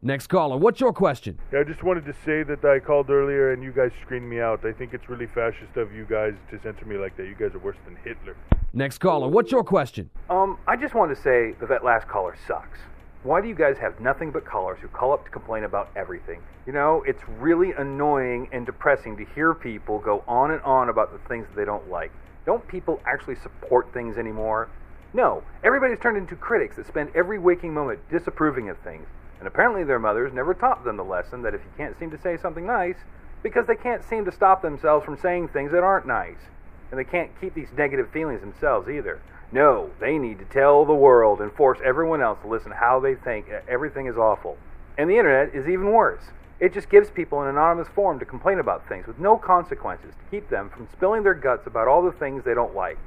[0.00, 1.40] Next caller, what's your question?
[1.52, 4.40] Yeah, I just wanted to say that I called earlier and you guys screened me
[4.40, 4.64] out.
[4.64, 7.26] I think it's really fascist of you guys to censor me like that.
[7.26, 8.36] You guys are worse than Hitler.
[8.72, 10.08] Next caller, what's your question?
[10.30, 12.78] Um, I just wanted to say that that last caller sucks.
[13.24, 16.42] Why do you guys have nothing but callers who call up to complain about everything?
[16.64, 21.10] You know, it's really annoying and depressing to hear people go on and on about
[21.10, 22.12] the things that they don't like.
[22.46, 24.68] Don't people actually support things anymore?
[25.12, 29.08] No, everybody's turned into critics that spend every waking moment disapproving of things.
[29.38, 32.20] And apparently their mothers never taught them the lesson that if you can't seem to
[32.20, 32.96] say something nice,
[33.42, 36.50] because they can't seem to stop themselves from saying things that aren't nice.
[36.90, 39.20] And they can't keep these negative feelings themselves either.
[39.52, 43.14] No, they need to tell the world and force everyone else to listen how they
[43.14, 44.58] think everything is awful.
[44.98, 46.24] And the internet is even worse.
[46.60, 50.30] It just gives people an anonymous forum to complain about things with no consequences to
[50.30, 52.98] keep them from spilling their guts about all the things they don't like.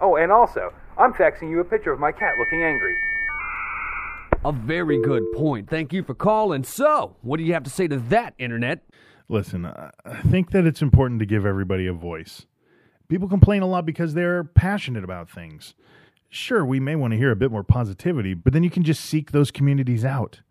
[0.00, 2.96] Oh, and also, I'm faxing you a picture of my cat looking angry.
[4.44, 5.70] A very good point.
[5.70, 6.64] Thank you for calling.
[6.64, 8.84] So, what do you have to say to that, Internet?
[9.26, 12.44] Listen, I think that it's important to give everybody a voice.
[13.08, 15.74] People complain a lot because they're passionate about things.
[16.28, 19.02] Sure, we may want to hear a bit more positivity, but then you can just
[19.02, 20.42] seek those communities out.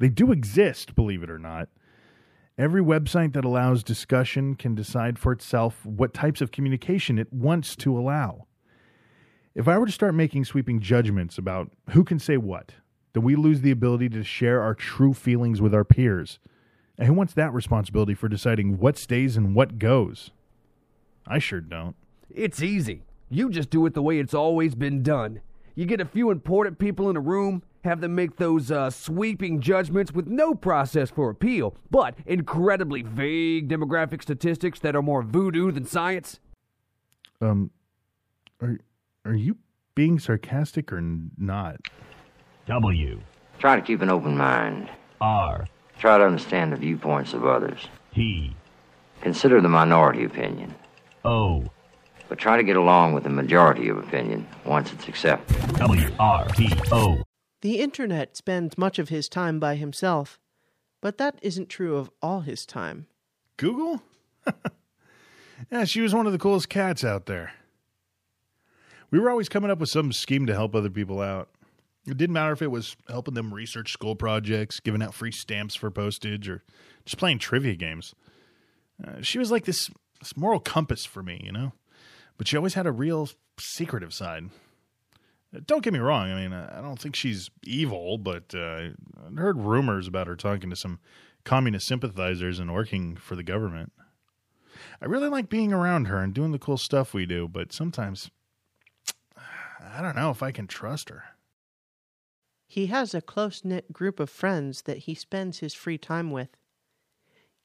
[0.00, 1.68] They do exist, believe it or not.
[2.58, 7.76] Every website that allows discussion can decide for itself what types of communication it wants
[7.76, 8.46] to allow.
[9.54, 12.72] If I were to start making sweeping judgments about who can say what,
[13.16, 16.38] then we lose the ability to share our true feelings with our peers.
[16.98, 20.32] And who wants that responsibility for deciding what stays and what goes?
[21.26, 21.96] I sure don't.
[22.28, 23.04] It's easy.
[23.30, 25.40] You just do it the way it's always been done.
[25.74, 29.62] You get a few important people in a room, have them make those uh, sweeping
[29.62, 35.72] judgments with no process for appeal, but incredibly vague demographic statistics that are more voodoo
[35.72, 36.38] than science.
[37.40, 37.70] Um,
[38.60, 38.78] are
[39.24, 39.56] are you
[39.94, 41.76] being sarcastic or not?
[42.66, 43.20] W
[43.58, 44.90] Try to keep an open mind.
[45.20, 45.66] R
[45.98, 47.86] Try to understand the viewpoints of others.
[48.14, 48.54] T
[49.20, 50.74] Consider the minority opinion.
[51.24, 51.64] O
[52.28, 55.56] But try to get along with the majority of opinion once it's accepted.
[55.76, 57.22] W R T O
[57.60, 60.40] The internet spends much of his time by himself,
[61.00, 63.06] but that isn't true of all his time.
[63.58, 64.02] Google?
[65.70, 67.52] yeah, she was one of the coolest cats out there.
[69.12, 71.48] We were always coming up with some scheme to help other people out.
[72.06, 75.74] It didn't matter if it was helping them research school projects, giving out free stamps
[75.74, 76.62] for postage, or
[77.04, 78.14] just playing trivia games.
[79.04, 79.90] Uh, she was like this,
[80.20, 81.72] this moral compass for me, you know?
[82.38, 84.50] But she always had a real secretive side.
[85.54, 86.30] Uh, Don't get me wrong.
[86.30, 88.90] I mean, I don't think she's evil, but uh, I
[89.36, 91.00] heard rumors about her talking to some
[91.44, 93.92] communist sympathizers and working for the government.
[95.00, 98.30] I really like being around her and doing the cool stuff we do, but sometimes
[99.36, 101.24] I don't know if I can trust her.
[102.66, 106.56] He has a close knit group of friends that he spends his free time with.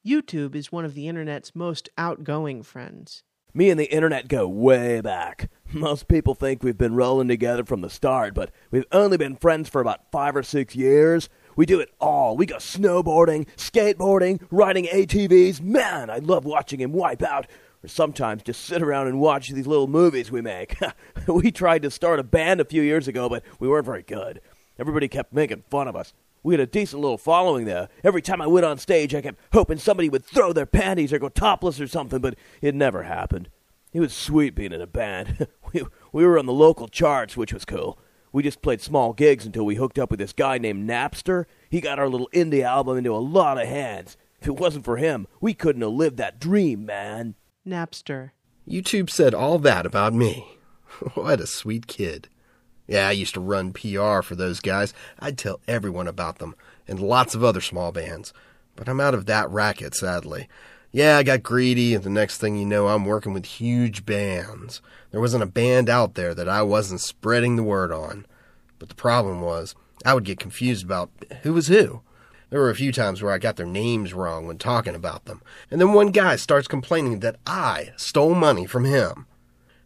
[0.06, 3.22] YouTube is one of the internet's most outgoing friends.
[3.54, 5.50] Me and the internet go way back.
[5.72, 9.68] Most people think we've been rolling together from the start, but we've only been friends
[9.68, 11.28] for about five or six years.
[11.54, 12.34] We do it all.
[12.34, 15.60] We go snowboarding, skateboarding, riding ATVs.
[15.60, 17.46] Man, I love watching him wipe out.
[17.84, 20.76] Or sometimes just sit around and watch these little movies we make.
[21.26, 24.40] we tried to start a band a few years ago, but we weren't very good.
[24.78, 26.12] Everybody kept making fun of us.
[26.42, 27.88] We had a decent little following there.
[28.02, 31.18] Every time I went on stage, I kept hoping somebody would throw their panties or
[31.18, 33.48] go topless or something, but it never happened.
[33.92, 35.46] It was sweet being in a band.
[35.72, 37.98] we, we were on the local charts, which was cool.
[38.32, 41.44] We just played small gigs until we hooked up with this guy named Napster.
[41.68, 44.16] He got our little indie album into a lot of hands.
[44.40, 47.34] If it wasn't for him, we couldn't have lived that dream, man.
[47.66, 48.30] Napster.
[48.66, 50.58] YouTube said all that about me.
[51.14, 52.28] what a sweet kid.
[52.86, 54.92] Yeah, I used to run PR for those guys.
[55.18, 56.54] I'd tell everyone about them,
[56.88, 58.32] and lots of other small bands.
[58.76, 60.48] But I'm out of that racket, sadly.
[60.90, 64.82] Yeah, I got greedy, and the next thing you know, I'm working with huge bands.
[65.10, 68.26] There wasn't a band out there that I wasn't spreading the word on.
[68.78, 71.10] But the problem was, I would get confused about
[71.42, 72.02] who was who.
[72.50, 75.40] There were a few times where I got their names wrong when talking about them,
[75.70, 79.26] and then one guy starts complaining that I stole money from him.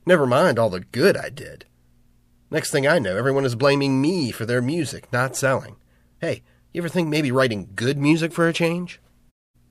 [0.05, 1.67] Never mind all the good I did.
[2.57, 5.77] Next thing I know, everyone is blaming me for their music not selling.
[6.23, 6.43] Hey,
[6.73, 8.99] you ever think maybe writing good music for a change?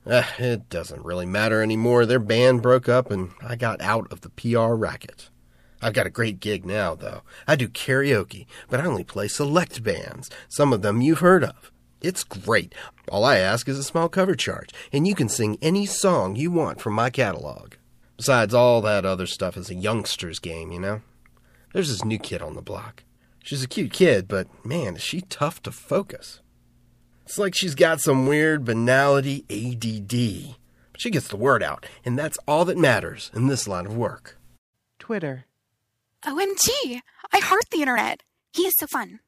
[0.06, 2.06] Eh, it doesn't really matter anymore.
[2.06, 5.30] Their band broke up and I got out of the PR racket.
[5.82, 7.22] I've got a great gig now, though.
[7.48, 11.72] I do karaoke, but I only play select bands, some of them you've heard of.
[12.00, 12.72] It's great.
[13.08, 16.52] All I ask is a small cover charge, and you can sing any song you
[16.52, 17.74] want from my catalog.
[18.16, 21.00] Besides, all that other stuff is a youngster's game, you know?
[21.72, 23.04] There's this new kid on the block.
[23.42, 26.40] She's a cute kid, but man, is she tough to focus.
[27.24, 30.56] It's like she's got some weird banality ADD.
[30.92, 33.96] But she gets the word out, and that's all that matters in this line of
[33.96, 34.38] work.
[34.98, 35.44] Twitter.
[36.24, 37.00] OMG!
[37.32, 38.22] I heart the internet.
[38.52, 39.20] He is so fun.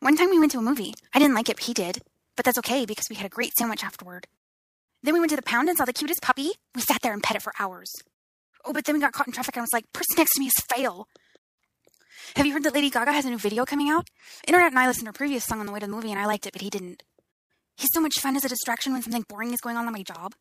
[0.00, 0.94] One time we went to a movie.
[1.12, 1.98] I didn't like it, but he did.
[2.36, 4.26] But that's okay because we had a great sandwich afterward.
[5.02, 6.52] Then we went to the pound and saw the cutest puppy.
[6.74, 7.92] We sat there and pet it for hours.
[8.64, 10.40] Oh, but then we got caught in traffic and I was like, person next to
[10.40, 11.08] me is fail.
[12.36, 14.08] Have you heard that Lady Gaga has a new video coming out?
[14.48, 16.18] Internet and I listened to her previous song on the way to the movie and
[16.18, 17.02] I liked it, but he didn't.
[17.76, 20.02] He's so much fun as a distraction when something boring is going on on my
[20.02, 20.32] job.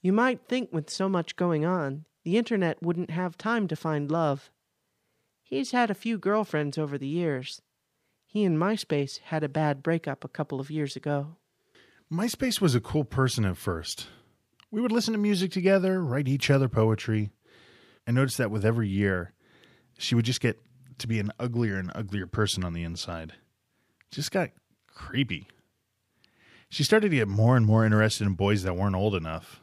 [0.00, 4.10] You might think with so much going on, the internet wouldn't have time to find
[4.10, 4.50] love.
[5.44, 7.60] He's had a few girlfriends over the years.
[8.26, 11.36] He and MySpace had a bad breakup a couple of years ago.
[12.12, 14.08] MySpace was a cool person at first.
[14.72, 17.30] We would listen to music together, write each other poetry.
[18.04, 19.32] I noticed that with every year,
[19.96, 20.58] she would just get
[21.02, 23.34] to be an uglier and uglier person on the inside.
[24.10, 24.50] Just got
[24.86, 25.46] creepy.
[26.68, 29.60] She started to get more and more interested in boys that weren't old enough.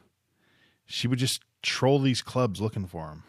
[0.86, 3.24] She would just troll these clubs looking for them.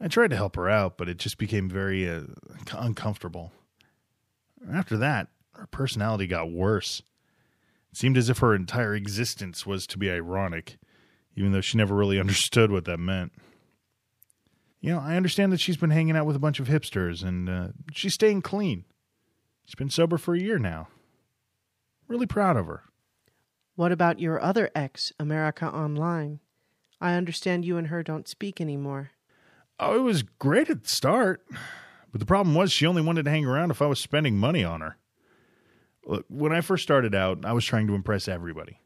[0.00, 2.22] I tried to help her out, but it just became very uh,
[2.72, 3.52] uncomfortable.
[4.72, 7.02] After that, her personality got worse.
[7.90, 10.78] It seemed as if her entire existence was to be ironic,
[11.36, 13.32] even though she never really understood what that meant.
[14.84, 17.48] You know, I understand that she's been hanging out with a bunch of hipsters and
[17.48, 18.84] uh, she's staying clean.
[19.64, 20.88] She's been sober for a year now.
[22.06, 22.82] Really proud of her.
[23.76, 26.40] What about your other ex, America Online?
[27.00, 29.12] I understand you and her don't speak anymore.
[29.80, 31.46] Oh, it was great at the start.
[32.12, 34.64] But the problem was she only wanted to hang around if I was spending money
[34.64, 34.98] on her.
[36.04, 38.80] Look, when I first started out, I was trying to impress everybody.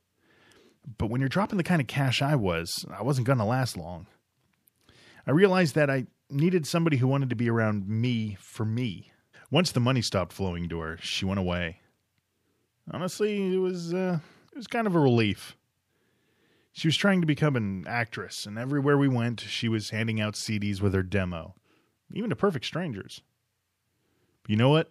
[0.97, 3.77] But when you're dropping the kind of cash I was, I wasn't going to last
[3.77, 4.07] long.
[5.29, 9.13] I realized that I needed somebody who wanted to be around me for me.
[9.51, 11.81] Once the money stopped flowing to her, she went away.
[12.91, 15.55] Honestly, it was uh, it was kind of a relief.
[16.73, 20.33] She was trying to become an actress, and everywhere we went, she was handing out
[20.33, 21.55] CDs with her demo,
[22.11, 23.21] even to perfect strangers.
[24.43, 24.91] But you know what?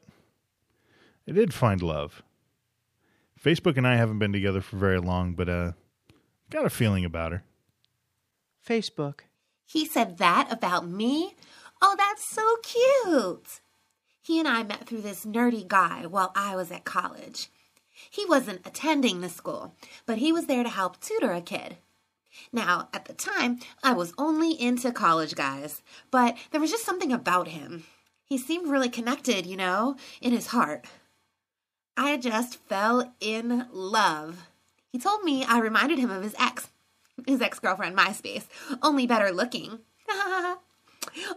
[1.27, 2.21] I did find love.
[3.43, 5.71] Facebook and I haven't been together for very long, but uh,
[6.51, 7.43] got a feeling about her.
[8.67, 9.21] Facebook.
[9.67, 11.35] He said that about me?
[11.81, 13.59] Oh, that's so cute.
[14.21, 17.49] He and I met through this nerdy guy while I was at college.
[18.09, 19.75] He wasn't attending the school,
[20.05, 21.77] but he was there to help tutor a kid.
[22.53, 27.11] Now, at the time, I was only into college guys, but there was just something
[27.11, 27.83] about him.
[28.23, 30.85] He seemed really connected, you know, in his heart.
[31.97, 34.47] I just fell in love.
[34.91, 36.69] He told me I reminded him of his ex,
[37.25, 38.45] his ex girlfriend, MySpace,
[38.81, 39.79] only better looking.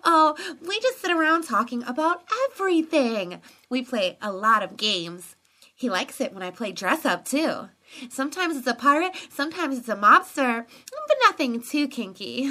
[0.05, 3.41] oh, we just sit around talking about everything.
[3.69, 5.37] We play a lot of games.
[5.75, 7.71] He likes it when I play dress up, too.
[8.09, 10.67] Sometimes it's a pirate, sometimes it's a mobster,
[11.09, 12.45] but nothing too kinky.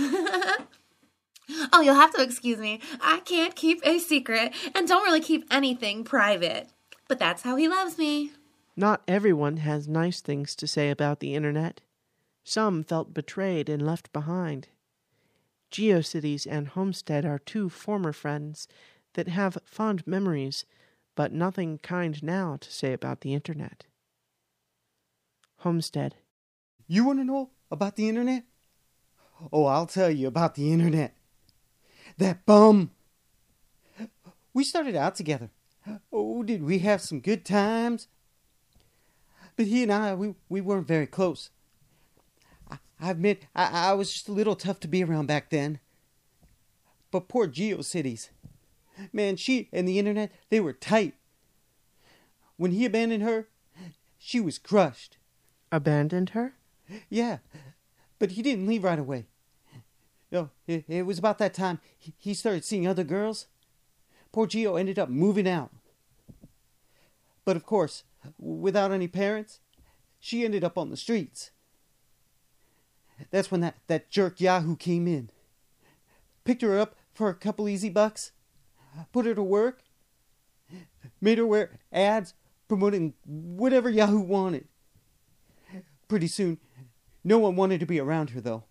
[1.71, 2.82] oh, you'll have to excuse me.
[3.01, 6.69] I can't keep a secret and don't really keep anything private.
[7.07, 8.32] But that's how he loves me.
[8.75, 11.82] Not everyone has nice things to say about the internet.
[12.43, 14.69] Some felt betrayed and left behind.
[15.71, 18.67] GeoCities and Homestead are two former friends
[19.13, 20.65] that have fond memories,
[21.15, 23.85] but nothing kind now to say about the internet.
[25.57, 26.15] Homestead.
[26.87, 28.45] You want to know about the internet?
[29.53, 31.15] Oh, I'll tell you about the internet.
[32.17, 32.91] That bum.
[34.53, 35.51] We started out together.
[36.11, 38.07] Oh, did we have some good times?
[39.55, 41.49] But he and I, we, we weren't very close.
[42.99, 45.79] I, admit, I, I was just a little tough to be around back then.
[47.11, 48.29] But poor GeoCities.
[49.13, 51.13] Man, she and the internet, they were tight.
[52.57, 53.47] When he abandoned her,
[54.17, 55.17] she was crushed.
[55.71, 56.55] Abandoned her?
[57.09, 57.37] Yeah,
[58.17, 59.27] but he didn't leave right away.
[60.31, 63.47] No, it, it was about that time he, he started seeing other girls.
[64.31, 65.71] Poor Geo ended up moving out.
[67.45, 68.03] But of course,
[68.37, 69.59] without any parents,
[70.19, 71.51] she ended up on the streets.
[73.32, 75.30] That's when that, that jerk Yahoo came in.
[76.43, 78.32] Picked her up for a couple easy bucks,
[79.11, 79.82] put her to work,
[81.22, 82.34] made her wear ads
[82.67, 84.67] promoting whatever Yahoo wanted.
[86.07, 86.57] Pretty soon,
[87.24, 88.63] no one wanted to be around her, though.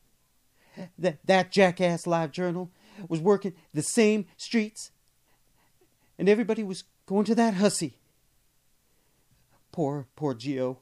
[0.99, 2.71] That, that jackass Live Journal
[3.09, 4.93] was working the same streets,
[6.19, 7.97] and everybody was going to that hussy.
[9.73, 10.79] Poor, poor Geo.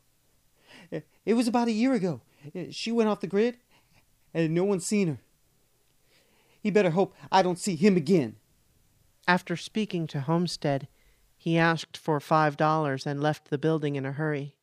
[0.90, 2.20] It was about a year ago.
[2.70, 3.58] She went off the grid,
[4.34, 5.18] and no one's seen her.
[6.60, 8.36] He better hope I don't see him again.
[9.28, 10.88] After speaking to Homestead,
[11.36, 14.56] he asked for five dollars and left the building in a hurry.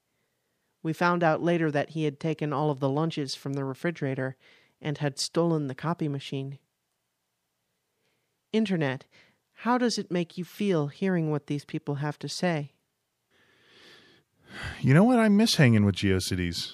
[0.82, 4.36] We found out later that he had taken all of the lunches from the refrigerator
[4.82, 6.60] and had stolen the copy machine.
[8.52, 9.06] Internet,
[9.54, 12.74] how does it make you feel hearing what these people have to say?
[14.82, 15.20] You know what?
[15.20, 16.74] I miss hanging with GeoCities.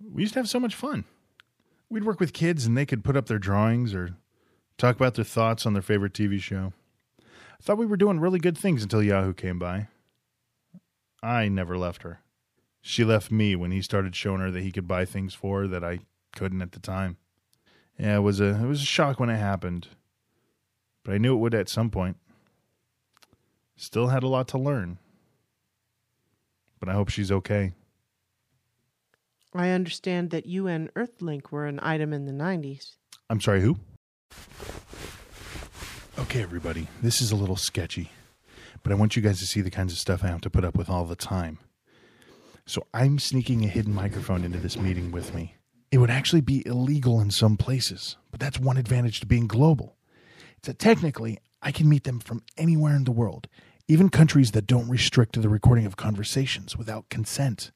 [0.00, 1.04] We used to have so much fun.
[1.88, 4.16] We'd work with kids and they could put up their drawings or
[4.78, 6.72] talk about their thoughts on their favorite TV show.
[7.20, 9.88] I thought we were doing really good things until Yahoo came by.
[11.22, 12.20] I never left her.
[12.82, 15.68] She left me when he started showing her that he could buy things for her
[15.68, 16.00] that I
[16.32, 17.16] couldn't at the time.
[17.98, 19.88] Yeah, it was a it was a shock when it happened.
[21.02, 22.16] But I knew it would at some point.
[23.76, 24.98] Still had a lot to learn.
[26.78, 27.72] But I hope she's okay.
[29.58, 32.96] I understand that you and Earthlink were an item in the 90s.
[33.28, 33.78] I'm sorry, who?
[36.18, 38.10] Okay, everybody, this is a little sketchy,
[38.82, 40.64] but I want you guys to see the kinds of stuff I have to put
[40.64, 41.58] up with all the time.
[42.66, 45.54] So I'm sneaking a hidden microphone into this meeting with me.
[45.92, 49.96] It would actually be illegal in some places, but that's one advantage to being global.
[50.58, 53.48] It's that technically I can meet them from anywhere in the world,
[53.86, 57.70] even countries that don't restrict the recording of conversations without consent.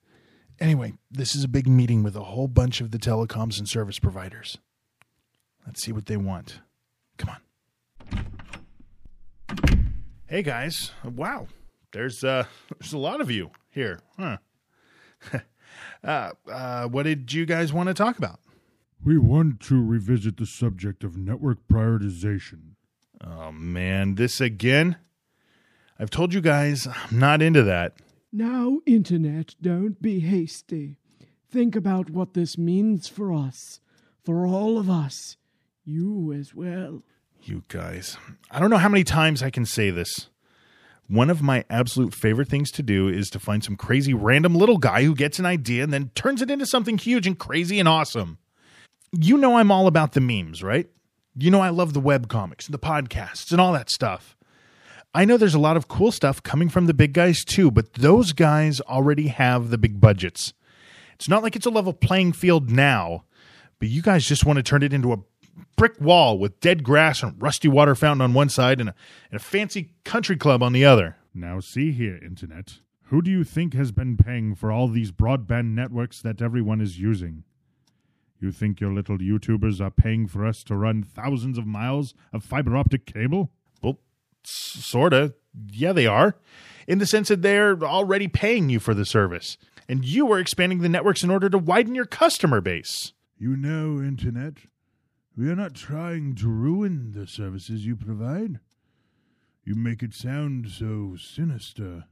[0.60, 3.98] Anyway, this is a big meeting with a whole bunch of the telecoms and service
[3.98, 4.58] providers.
[5.66, 6.60] Let's see what they want.
[7.16, 7.40] Come on.
[10.26, 10.92] Hey guys.
[11.02, 11.48] Wow.
[11.92, 12.44] There's uh
[12.78, 14.00] there's a lot of you here.
[14.18, 14.36] Huh.
[16.04, 18.40] uh, uh what did you guys want to talk about?
[19.02, 22.74] We want to revisit the subject of network prioritization.
[23.24, 24.96] Oh man, this again?
[25.98, 27.94] I've told you guys I'm not into that.
[28.32, 30.96] Now, Internet, don't be hasty.
[31.50, 33.80] Think about what this means for us,
[34.24, 35.36] for all of us,
[35.84, 37.02] you as well.
[37.42, 38.16] You guys.
[38.48, 40.28] I don't know how many times I can say this.
[41.08, 44.78] One of my absolute favorite things to do is to find some crazy random little
[44.78, 47.88] guy who gets an idea and then turns it into something huge and crazy and
[47.88, 48.38] awesome.
[49.10, 50.88] You know I'm all about the memes, right?
[51.34, 54.36] You know I love the web comics and the podcasts and all that stuff.
[55.12, 57.94] I know there's a lot of cool stuff coming from the big guys too, but
[57.94, 60.54] those guys already have the big budgets.
[61.14, 63.24] It's not like it's a level playing field now,
[63.80, 65.18] but you guys just want to turn it into a
[65.76, 68.94] brick wall with dead grass and rusty water fountain on one side and a,
[69.32, 71.16] and a fancy country club on the other.
[71.34, 72.78] Now, see here, Internet.
[73.06, 77.00] Who do you think has been paying for all these broadband networks that everyone is
[77.00, 77.42] using?
[78.38, 82.44] You think your little YouTubers are paying for us to run thousands of miles of
[82.44, 83.50] fiber optic cable?
[84.44, 85.34] Sort of.
[85.70, 86.36] Yeah, they are.
[86.86, 89.56] In the sense that they're already paying you for the service.
[89.88, 93.12] And you are expanding the networks in order to widen your customer base.
[93.36, 94.54] You know, Internet,
[95.36, 98.60] we are not trying to ruin the services you provide.
[99.64, 102.04] You make it sound so sinister.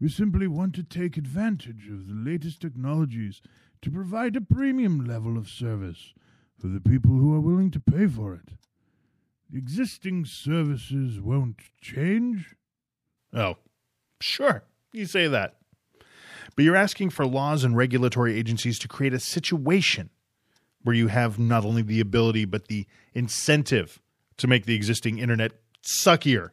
[0.00, 3.40] We simply want to take advantage of the latest technologies
[3.82, 6.14] to provide a premium level of service
[6.58, 8.50] for the people who are willing to pay for it.
[9.54, 12.56] The existing services won't change.
[13.32, 13.58] Oh,
[14.20, 15.58] sure, you say that.
[16.56, 20.10] But you're asking for laws and regulatory agencies to create a situation
[20.82, 24.02] where you have not only the ability but the incentive
[24.38, 25.52] to make the existing internet
[25.84, 26.50] suckier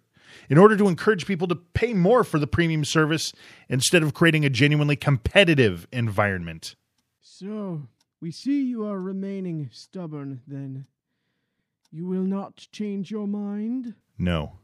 [0.48, 3.34] in order to encourage people to pay more for the premium service
[3.68, 6.76] instead of creating a genuinely competitive environment.
[7.20, 7.88] So,
[8.22, 10.86] We see you are remaining stubborn, then.
[11.92, 13.96] You will not change your mind?
[14.18, 14.60] No.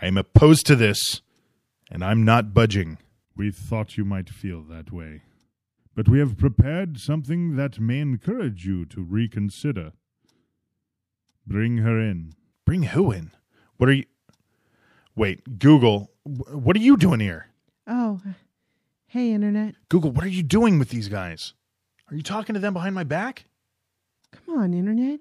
[0.00, 1.20] I am opposed to this,
[1.90, 2.98] and I'm not budging.
[3.36, 5.22] We thought you might feel that way.
[5.96, 9.92] But we have prepared something that may encourage you to reconsider.
[11.44, 12.34] Bring her in.
[12.64, 13.32] Bring who in?
[13.76, 14.04] What are you.
[15.16, 17.48] Wait, Google, what are you doing here?
[17.88, 18.20] Oh,
[19.08, 19.74] hey, Internet.
[19.88, 21.54] Google, what are you doing with these guys?
[22.08, 23.46] Are you talking to them behind my back?
[24.30, 25.18] Come on, Internet.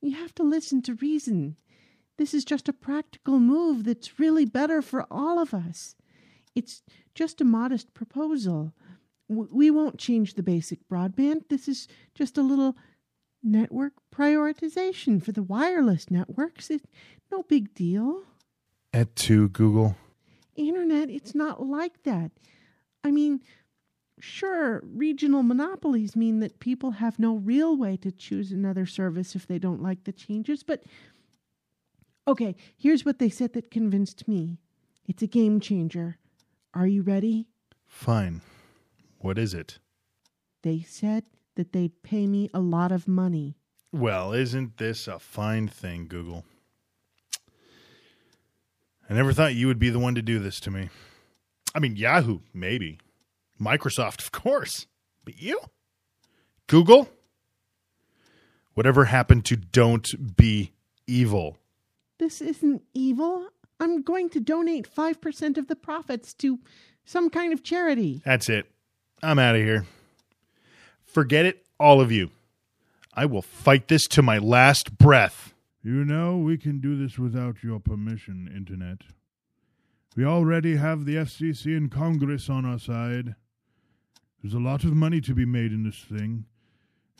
[0.00, 1.56] You have to listen to reason.
[2.16, 5.94] This is just a practical move that's really better for all of us.
[6.54, 6.82] It's
[7.14, 8.72] just a modest proposal.
[9.28, 11.48] We won't change the basic broadband.
[11.48, 12.76] This is just a little
[13.42, 16.70] network prioritization for the wireless networks.
[16.70, 16.86] It's
[17.30, 18.22] no big deal.
[18.92, 19.96] Et tu, Google.
[20.56, 22.32] Internet, it's not like that.
[23.04, 23.40] I mean,
[24.20, 29.46] sure, regional monopolies mean that people have no real way to choose another service if
[29.46, 30.84] they don't like the changes, but
[32.26, 34.58] okay, here's what they said that convinced me.
[35.06, 36.18] It's a game changer.
[36.74, 37.48] Are you ready?
[37.86, 38.42] Fine.
[39.18, 39.78] What is it?
[40.62, 41.24] They said
[41.56, 43.56] that they'd pay me a lot of money.
[43.92, 46.44] Well, isn't this a fine thing, Google?
[49.08, 50.90] I never thought you would be the one to do this to me.
[51.74, 52.98] I mean, Yahoo, maybe.
[53.60, 54.86] Microsoft, of course.
[55.24, 55.60] But you?
[56.66, 57.08] Google?
[58.74, 60.72] Whatever happened to don't be
[61.06, 61.58] evil?
[62.18, 63.48] This isn't evil.
[63.78, 66.60] I'm going to donate 5% of the profits to
[67.04, 68.22] some kind of charity.
[68.24, 68.70] That's it.
[69.22, 69.86] I'm out of here.
[71.02, 72.30] Forget it, all of you.
[73.12, 75.52] I will fight this to my last breath.
[75.82, 78.98] You know, we can do this without your permission, Internet.
[80.14, 83.34] We already have the FCC and Congress on our side.
[84.42, 86.46] There's a lot of money to be made in this thing,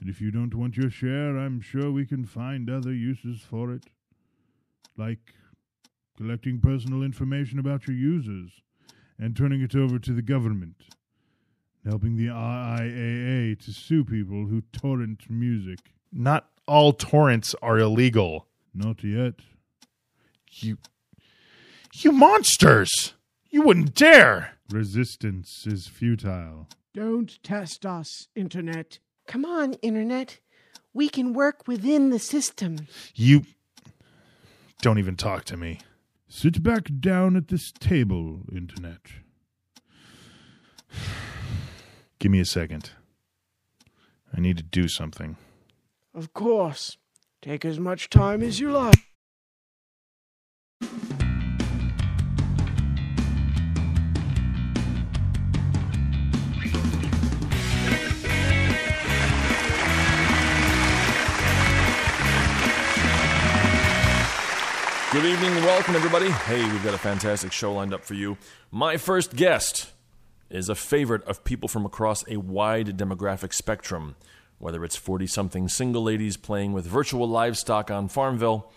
[0.01, 3.73] and if you don't want your share, I'm sure we can find other uses for
[3.73, 3.85] it.
[4.97, 5.35] Like
[6.17, 8.51] collecting personal information about your users
[9.19, 10.77] and turning it over to the government,
[11.87, 15.79] helping the RIAA to sue people who torrent music.
[16.11, 18.47] Not all torrents are illegal.
[18.73, 19.35] Not yet.
[20.53, 20.79] You.
[21.95, 23.15] You monsters!
[23.51, 24.59] You wouldn't dare!
[24.71, 26.69] Resistance is futile.
[26.93, 28.99] Don't test us, Internet.
[29.27, 30.41] Come on, Internet.
[30.93, 32.89] We can work within the system.
[33.15, 33.45] You.
[34.83, 35.81] Don't even talk to me.
[36.27, 39.01] Sit back down at this table, Internet.
[42.19, 42.91] Give me a second.
[44.37, 45.37] I need to do something.
[46.15, 46.97] Of course.
[47.41, 49.10] Take as much time as you like.
[65.13, 66.31] Good evening and welcome, everybody.
[66.31, 68.39] Hey, we've got a fantastic show lined up for you.
[68.71, 69.91] My first guest
[70.49, 74.15] is a favorite of people from across a wide demographic spectrum,
[74.59, 78.71] whether it's 40 something single ladies playing with virtual livestock on Farmville,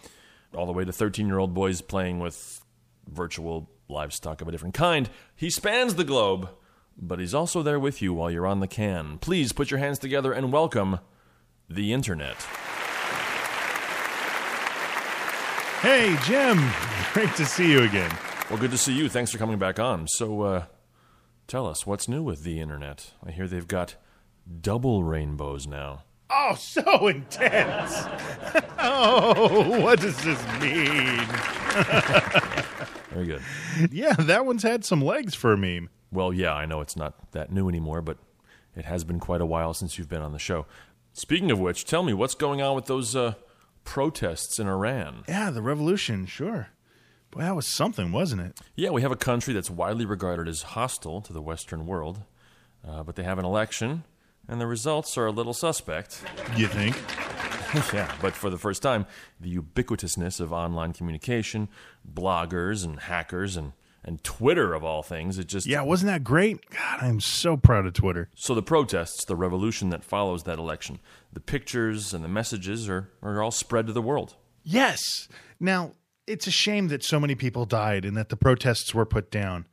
[0.55, 2.65] all the way to 13 year old boys playing with
[3.07, 5.11] virtual livestock of a different kind.
[5.35, 6.49] He spans the globe,
[6.97, 9.19] but he's also there with you while you're on the can.
[9.19, 10.97] Please put your hands together and welcome
[11.69, 12.43] the Internet.
[15.83, 16.63] Hey, Jim.
[17.13, 18.09] Great to see you again.
[18.49, 19.09] Well, good to see you.
[19.09, 20.07] Thanks for coming back on.
[20.07, 20.65] So, uh,
[21.45, 23.11] tell us, what's new with the internet?
[23.21, 23.97] I hear they've got
[24.61, 26.03] double rainbows now.
[26.29, 27.91] Oh, so intense.
[28.79, 31.19] oh, what does this mean?
[33.11, 33.41] Very good.
[33.91, 35.89] yeah, that one's had some legs for a meme.
[36.13, 38.19] Well, yeah, I know it's not that new anymore, but
[38.73, 40.65] it has been quite a while since you've been on the show.
[41.11, 43.33] Speaking of which, tell me what's going on with those uh,
[43.83, 45.23] protests in Iran?
[45.27, 46.69] Yeah, the revolution, sure.
[47.31, 48.59] Boy, that was something, wasn't it?
[48.75, 52.21] Yeah, we have a country that's widely regarded as hostile to the Western world,
[52.87, 54.03] uh, but they have an election,
[54.47, 56.23] and the results are a little suspect.
[56.55, 56.95] You think?
[57.93, 59.07] yeah, but for the first time,
[59.39, 61.69] the ubiquitousness of online communication,
[62.07, 63.73] bloggers and hackers and,
[64.03, 66.69] and Twitter of all things, it just Yeah, wasn't that great?
[66.69, 68.29] God, I'm so proud of Twitter.
[68.35, 70.99] So the protests, the revolution that follows that election,
[71.31, 74.35] the pictures and the messages are, are all spread to the world.
[74.63, 75.27] Yes.
[75.59, 75.93] Now,
[76.27, 79.67] it's a shame that so many people died and that the protests were put down.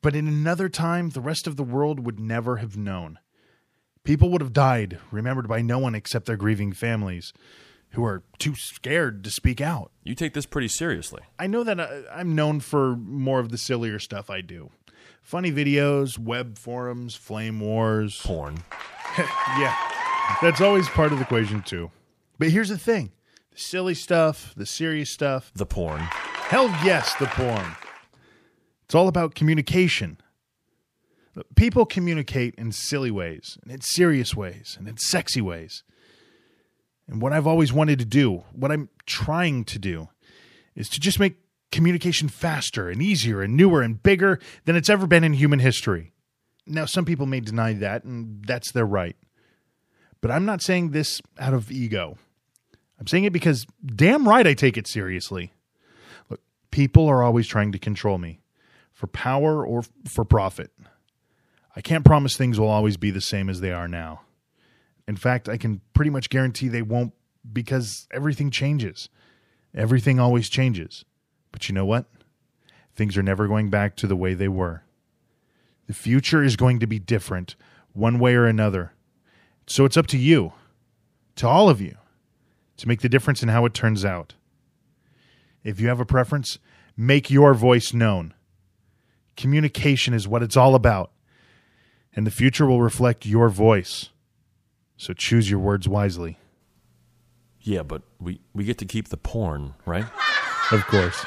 [0.00, 3.18] But in another time, the rest of the world would never have known.
[4.04, 7.32] People would have died, remembered by no one except their grieving families,
[7.92, 9.90] who are too scared to speak out.
[10.02, 11.22] You take this pretty seriously.
[11.38, 14.70] I know that I, I'm known for more of the sillier stuff I do
[15.22, 18.58] funny videos, web forums, flame wars, porn.
[19.18, 19.76] yeah,
[20.42, 21.90] That's always part of the equation too.
[22.38, 23.12] But here's the thing:
[23.52, 26.00] the silly stuff, the serious stuff, the porn.
[26.00, 27.76] Hell yes, the porn.
[28.84, 30.18] It's all about communication.
[31.54, 35.82] People communicate in silly ways, and in serious ways, and in sexy ways.
[37.12, 40.08] And what I've always wanted to do, what I'm trying to do,
[40.74, 41.36] is to just make
[41.70, 46.12] communication faster and easier and newer and bigger than it's ever been in human history.
[46.66, 49.14] Now, some people may deny that, and that's their right.
[50.22, 52.16] But I'm not saying this out of ego.
[52.98, 55.52] I'm saying it because damn right I take it seriously.
[56.30, 56.40] Look,
[56.70, 58.40] people are always trying to control me
[58.94, 60.70] for power or for profit.
[61.76, 64.22] I can't promise things will always be the same as they are now.
[65.12, 67.12] In fact, I can pretty much guarantee they won't
[67.52, 69.10] because everything changes.
[69.74, 71.04] Everything always changes.
[71.50, 72.06] But you know what?
[72.94, 74.84] Things are never going back to the way they were.
[75.86, 77.56] The future is going to be different,
[77.92, 78.94] one way or another.
[79.66, 80.54] So it's up to you,
[81.36, 81.98] to all of you,
[82.78, 84.32] to make the difference in how it turns out.
[85.62, 86.58] If you have a preference,
[86.96, 88.32] make your voice known.
[89.36, 91.12] Communication is what it's all about,
[92.16, 94.08] and the future will reflect your voice.
[95.02, 96.38] So choose your words wisely.
[97.60, 100.04] Yeah, but we, we get to keep the porn, right?
[100.70, 101.26] Of course.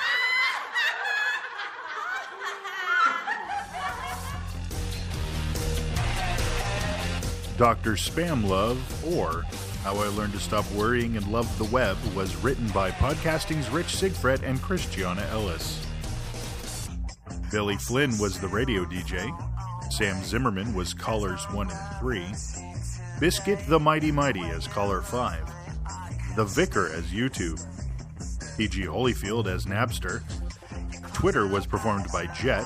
[7.57, 7.95] Dr.
[7.95, 8.77] Spamlove,
[9.13, 9.41] or
[9.83, 13.87] How I Learned to Stop Worrying and Love the Web, was written by Podcasting's Rich
[13.87, 15.85] Sigfrit and Christiana Ellis.
[17.51, 19.29] Billy Flynn was the radio DJ.
[19.91, 22.25] Sam Zimmerman was callers 1 and 3.
[23.19, 26.35] Biscuit the Mighty Mighty as caller 5.
[26.35, 27.65] The Vicar as YouTube.
[28.57, 28.81] P.G.
[28.83, 30.21] Holyfield as Napster.
[31.13, 32.65] Twitter was performed by Jet.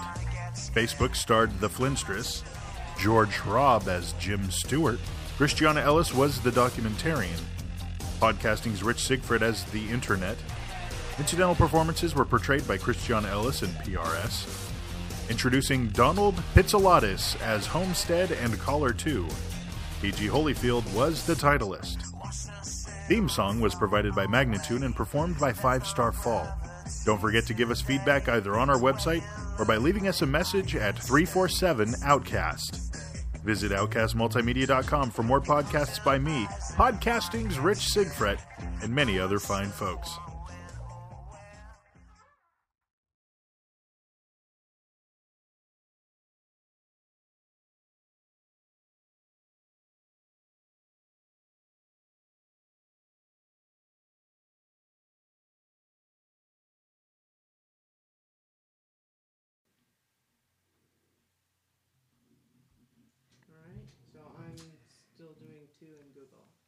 [0.74, 2.44] Facebook starred The Flintstress.
[3.00, 5.00] George Robb as Jim Stewart.
[5.38, 7.40] Christiana Ellis was the documentarian.
[8.20, 10.38] Podcasting's Rich Sigfrit as the Internet.
[11.20, 14.68] Incidental performances were portrayed by Christiana Ellis and PRS.
[15.30, 19.28] Introducing Donald Pizzolatis as Homestead and Caller 2.
[20.02, 20.28] P.G.
[20.28, 21.98] Holyfield was the titleist.
[23.08, 26.48] Theme song was provided by Magnitude and performed by Five Star Fall.
[27.06, 29.24] Don't forget to give us feedback either on our website
[29.60, 32.96] or by leaving us a message at 347 Outcast.
[33.44, 36.46] Visit OutcastMultimedia.com for more podcasts by me,
[36.76, 38.40] Podcasting's Rich Sigfrit,
[38.82, 40.18] and many other fine folks.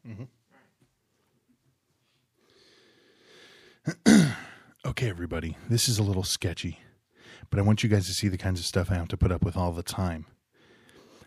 [0.07, 0.27] Mhm.
[4.85, 6.79] okay, everybody, this is a little sketchy,
[7.49, 9.31] but I want you guys to see the kinds of stuff I have to put
[9.31, 10.25] up with all the time.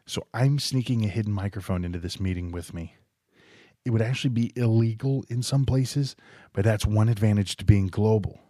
[0.06, 2.96] So I'm sneaking a hidden microphone into this meeting with me.
[3.84, 6.16] It would actually be illegal in some places,
[6.52, 8.40] but that's one advantage to being global.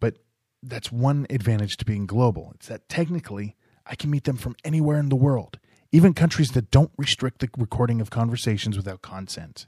[0.00, 0.18] But
[0.62, 2.52] that's one advantage to being global.
[2.56, 3.56] It's that technically
[3.86, 5.58] I can meet them from anywhere in the world,
[5.92, 9.66] even countries that don't restrict the recording of conversations without consent.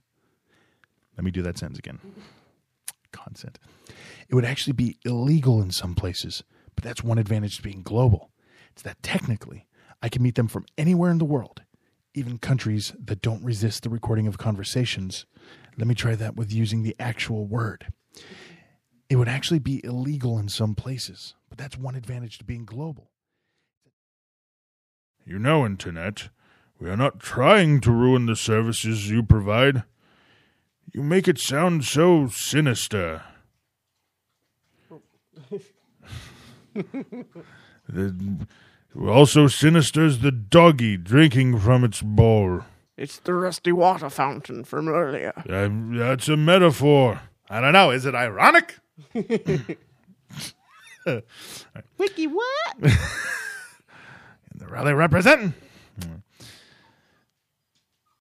[1.17, 1.99] Let me do that sentence again.
[3.11, 3.59] Consent.
[4.29, 6.45] It would actually be illegal in some places,
[6.75, 8.31] but that's one advantage to being global.
[8.71, 9.67] It's that technically
[10.03, 11.63] I can meet them from anywhere in the world,
[12.15, 15.27] even countries that don't resist the recording of conversations.
[15.77, 17.93] Let me try that with using the actual word.
[19.09, 23.12] It would actually be illegal in some places, but that's one advantage to being global.
[25.25, 26.29] You know, Internet,
[26.79, 29.85] we are not trying to ruin the services you provide.
[30.93, 33.23] You make it sound so sinister.
[37.89, 38.47] The-
[39.07, 42.63] also sinister is the doggy drinking from its bowl.
[42.97, 45.33] It's the rusty water fountain from earlier.
[45.49, 45.69] Uh,
[45.99, 47.21] that's a metaphor.
[47.49, 47.91] I don't know.
[47.91, 48.79] Is it ironic?
[51.99, 52.93] Wiki what?
[54.73, 55.53] Raleigh representing.
[56.01, 56.15] Mm-hmm.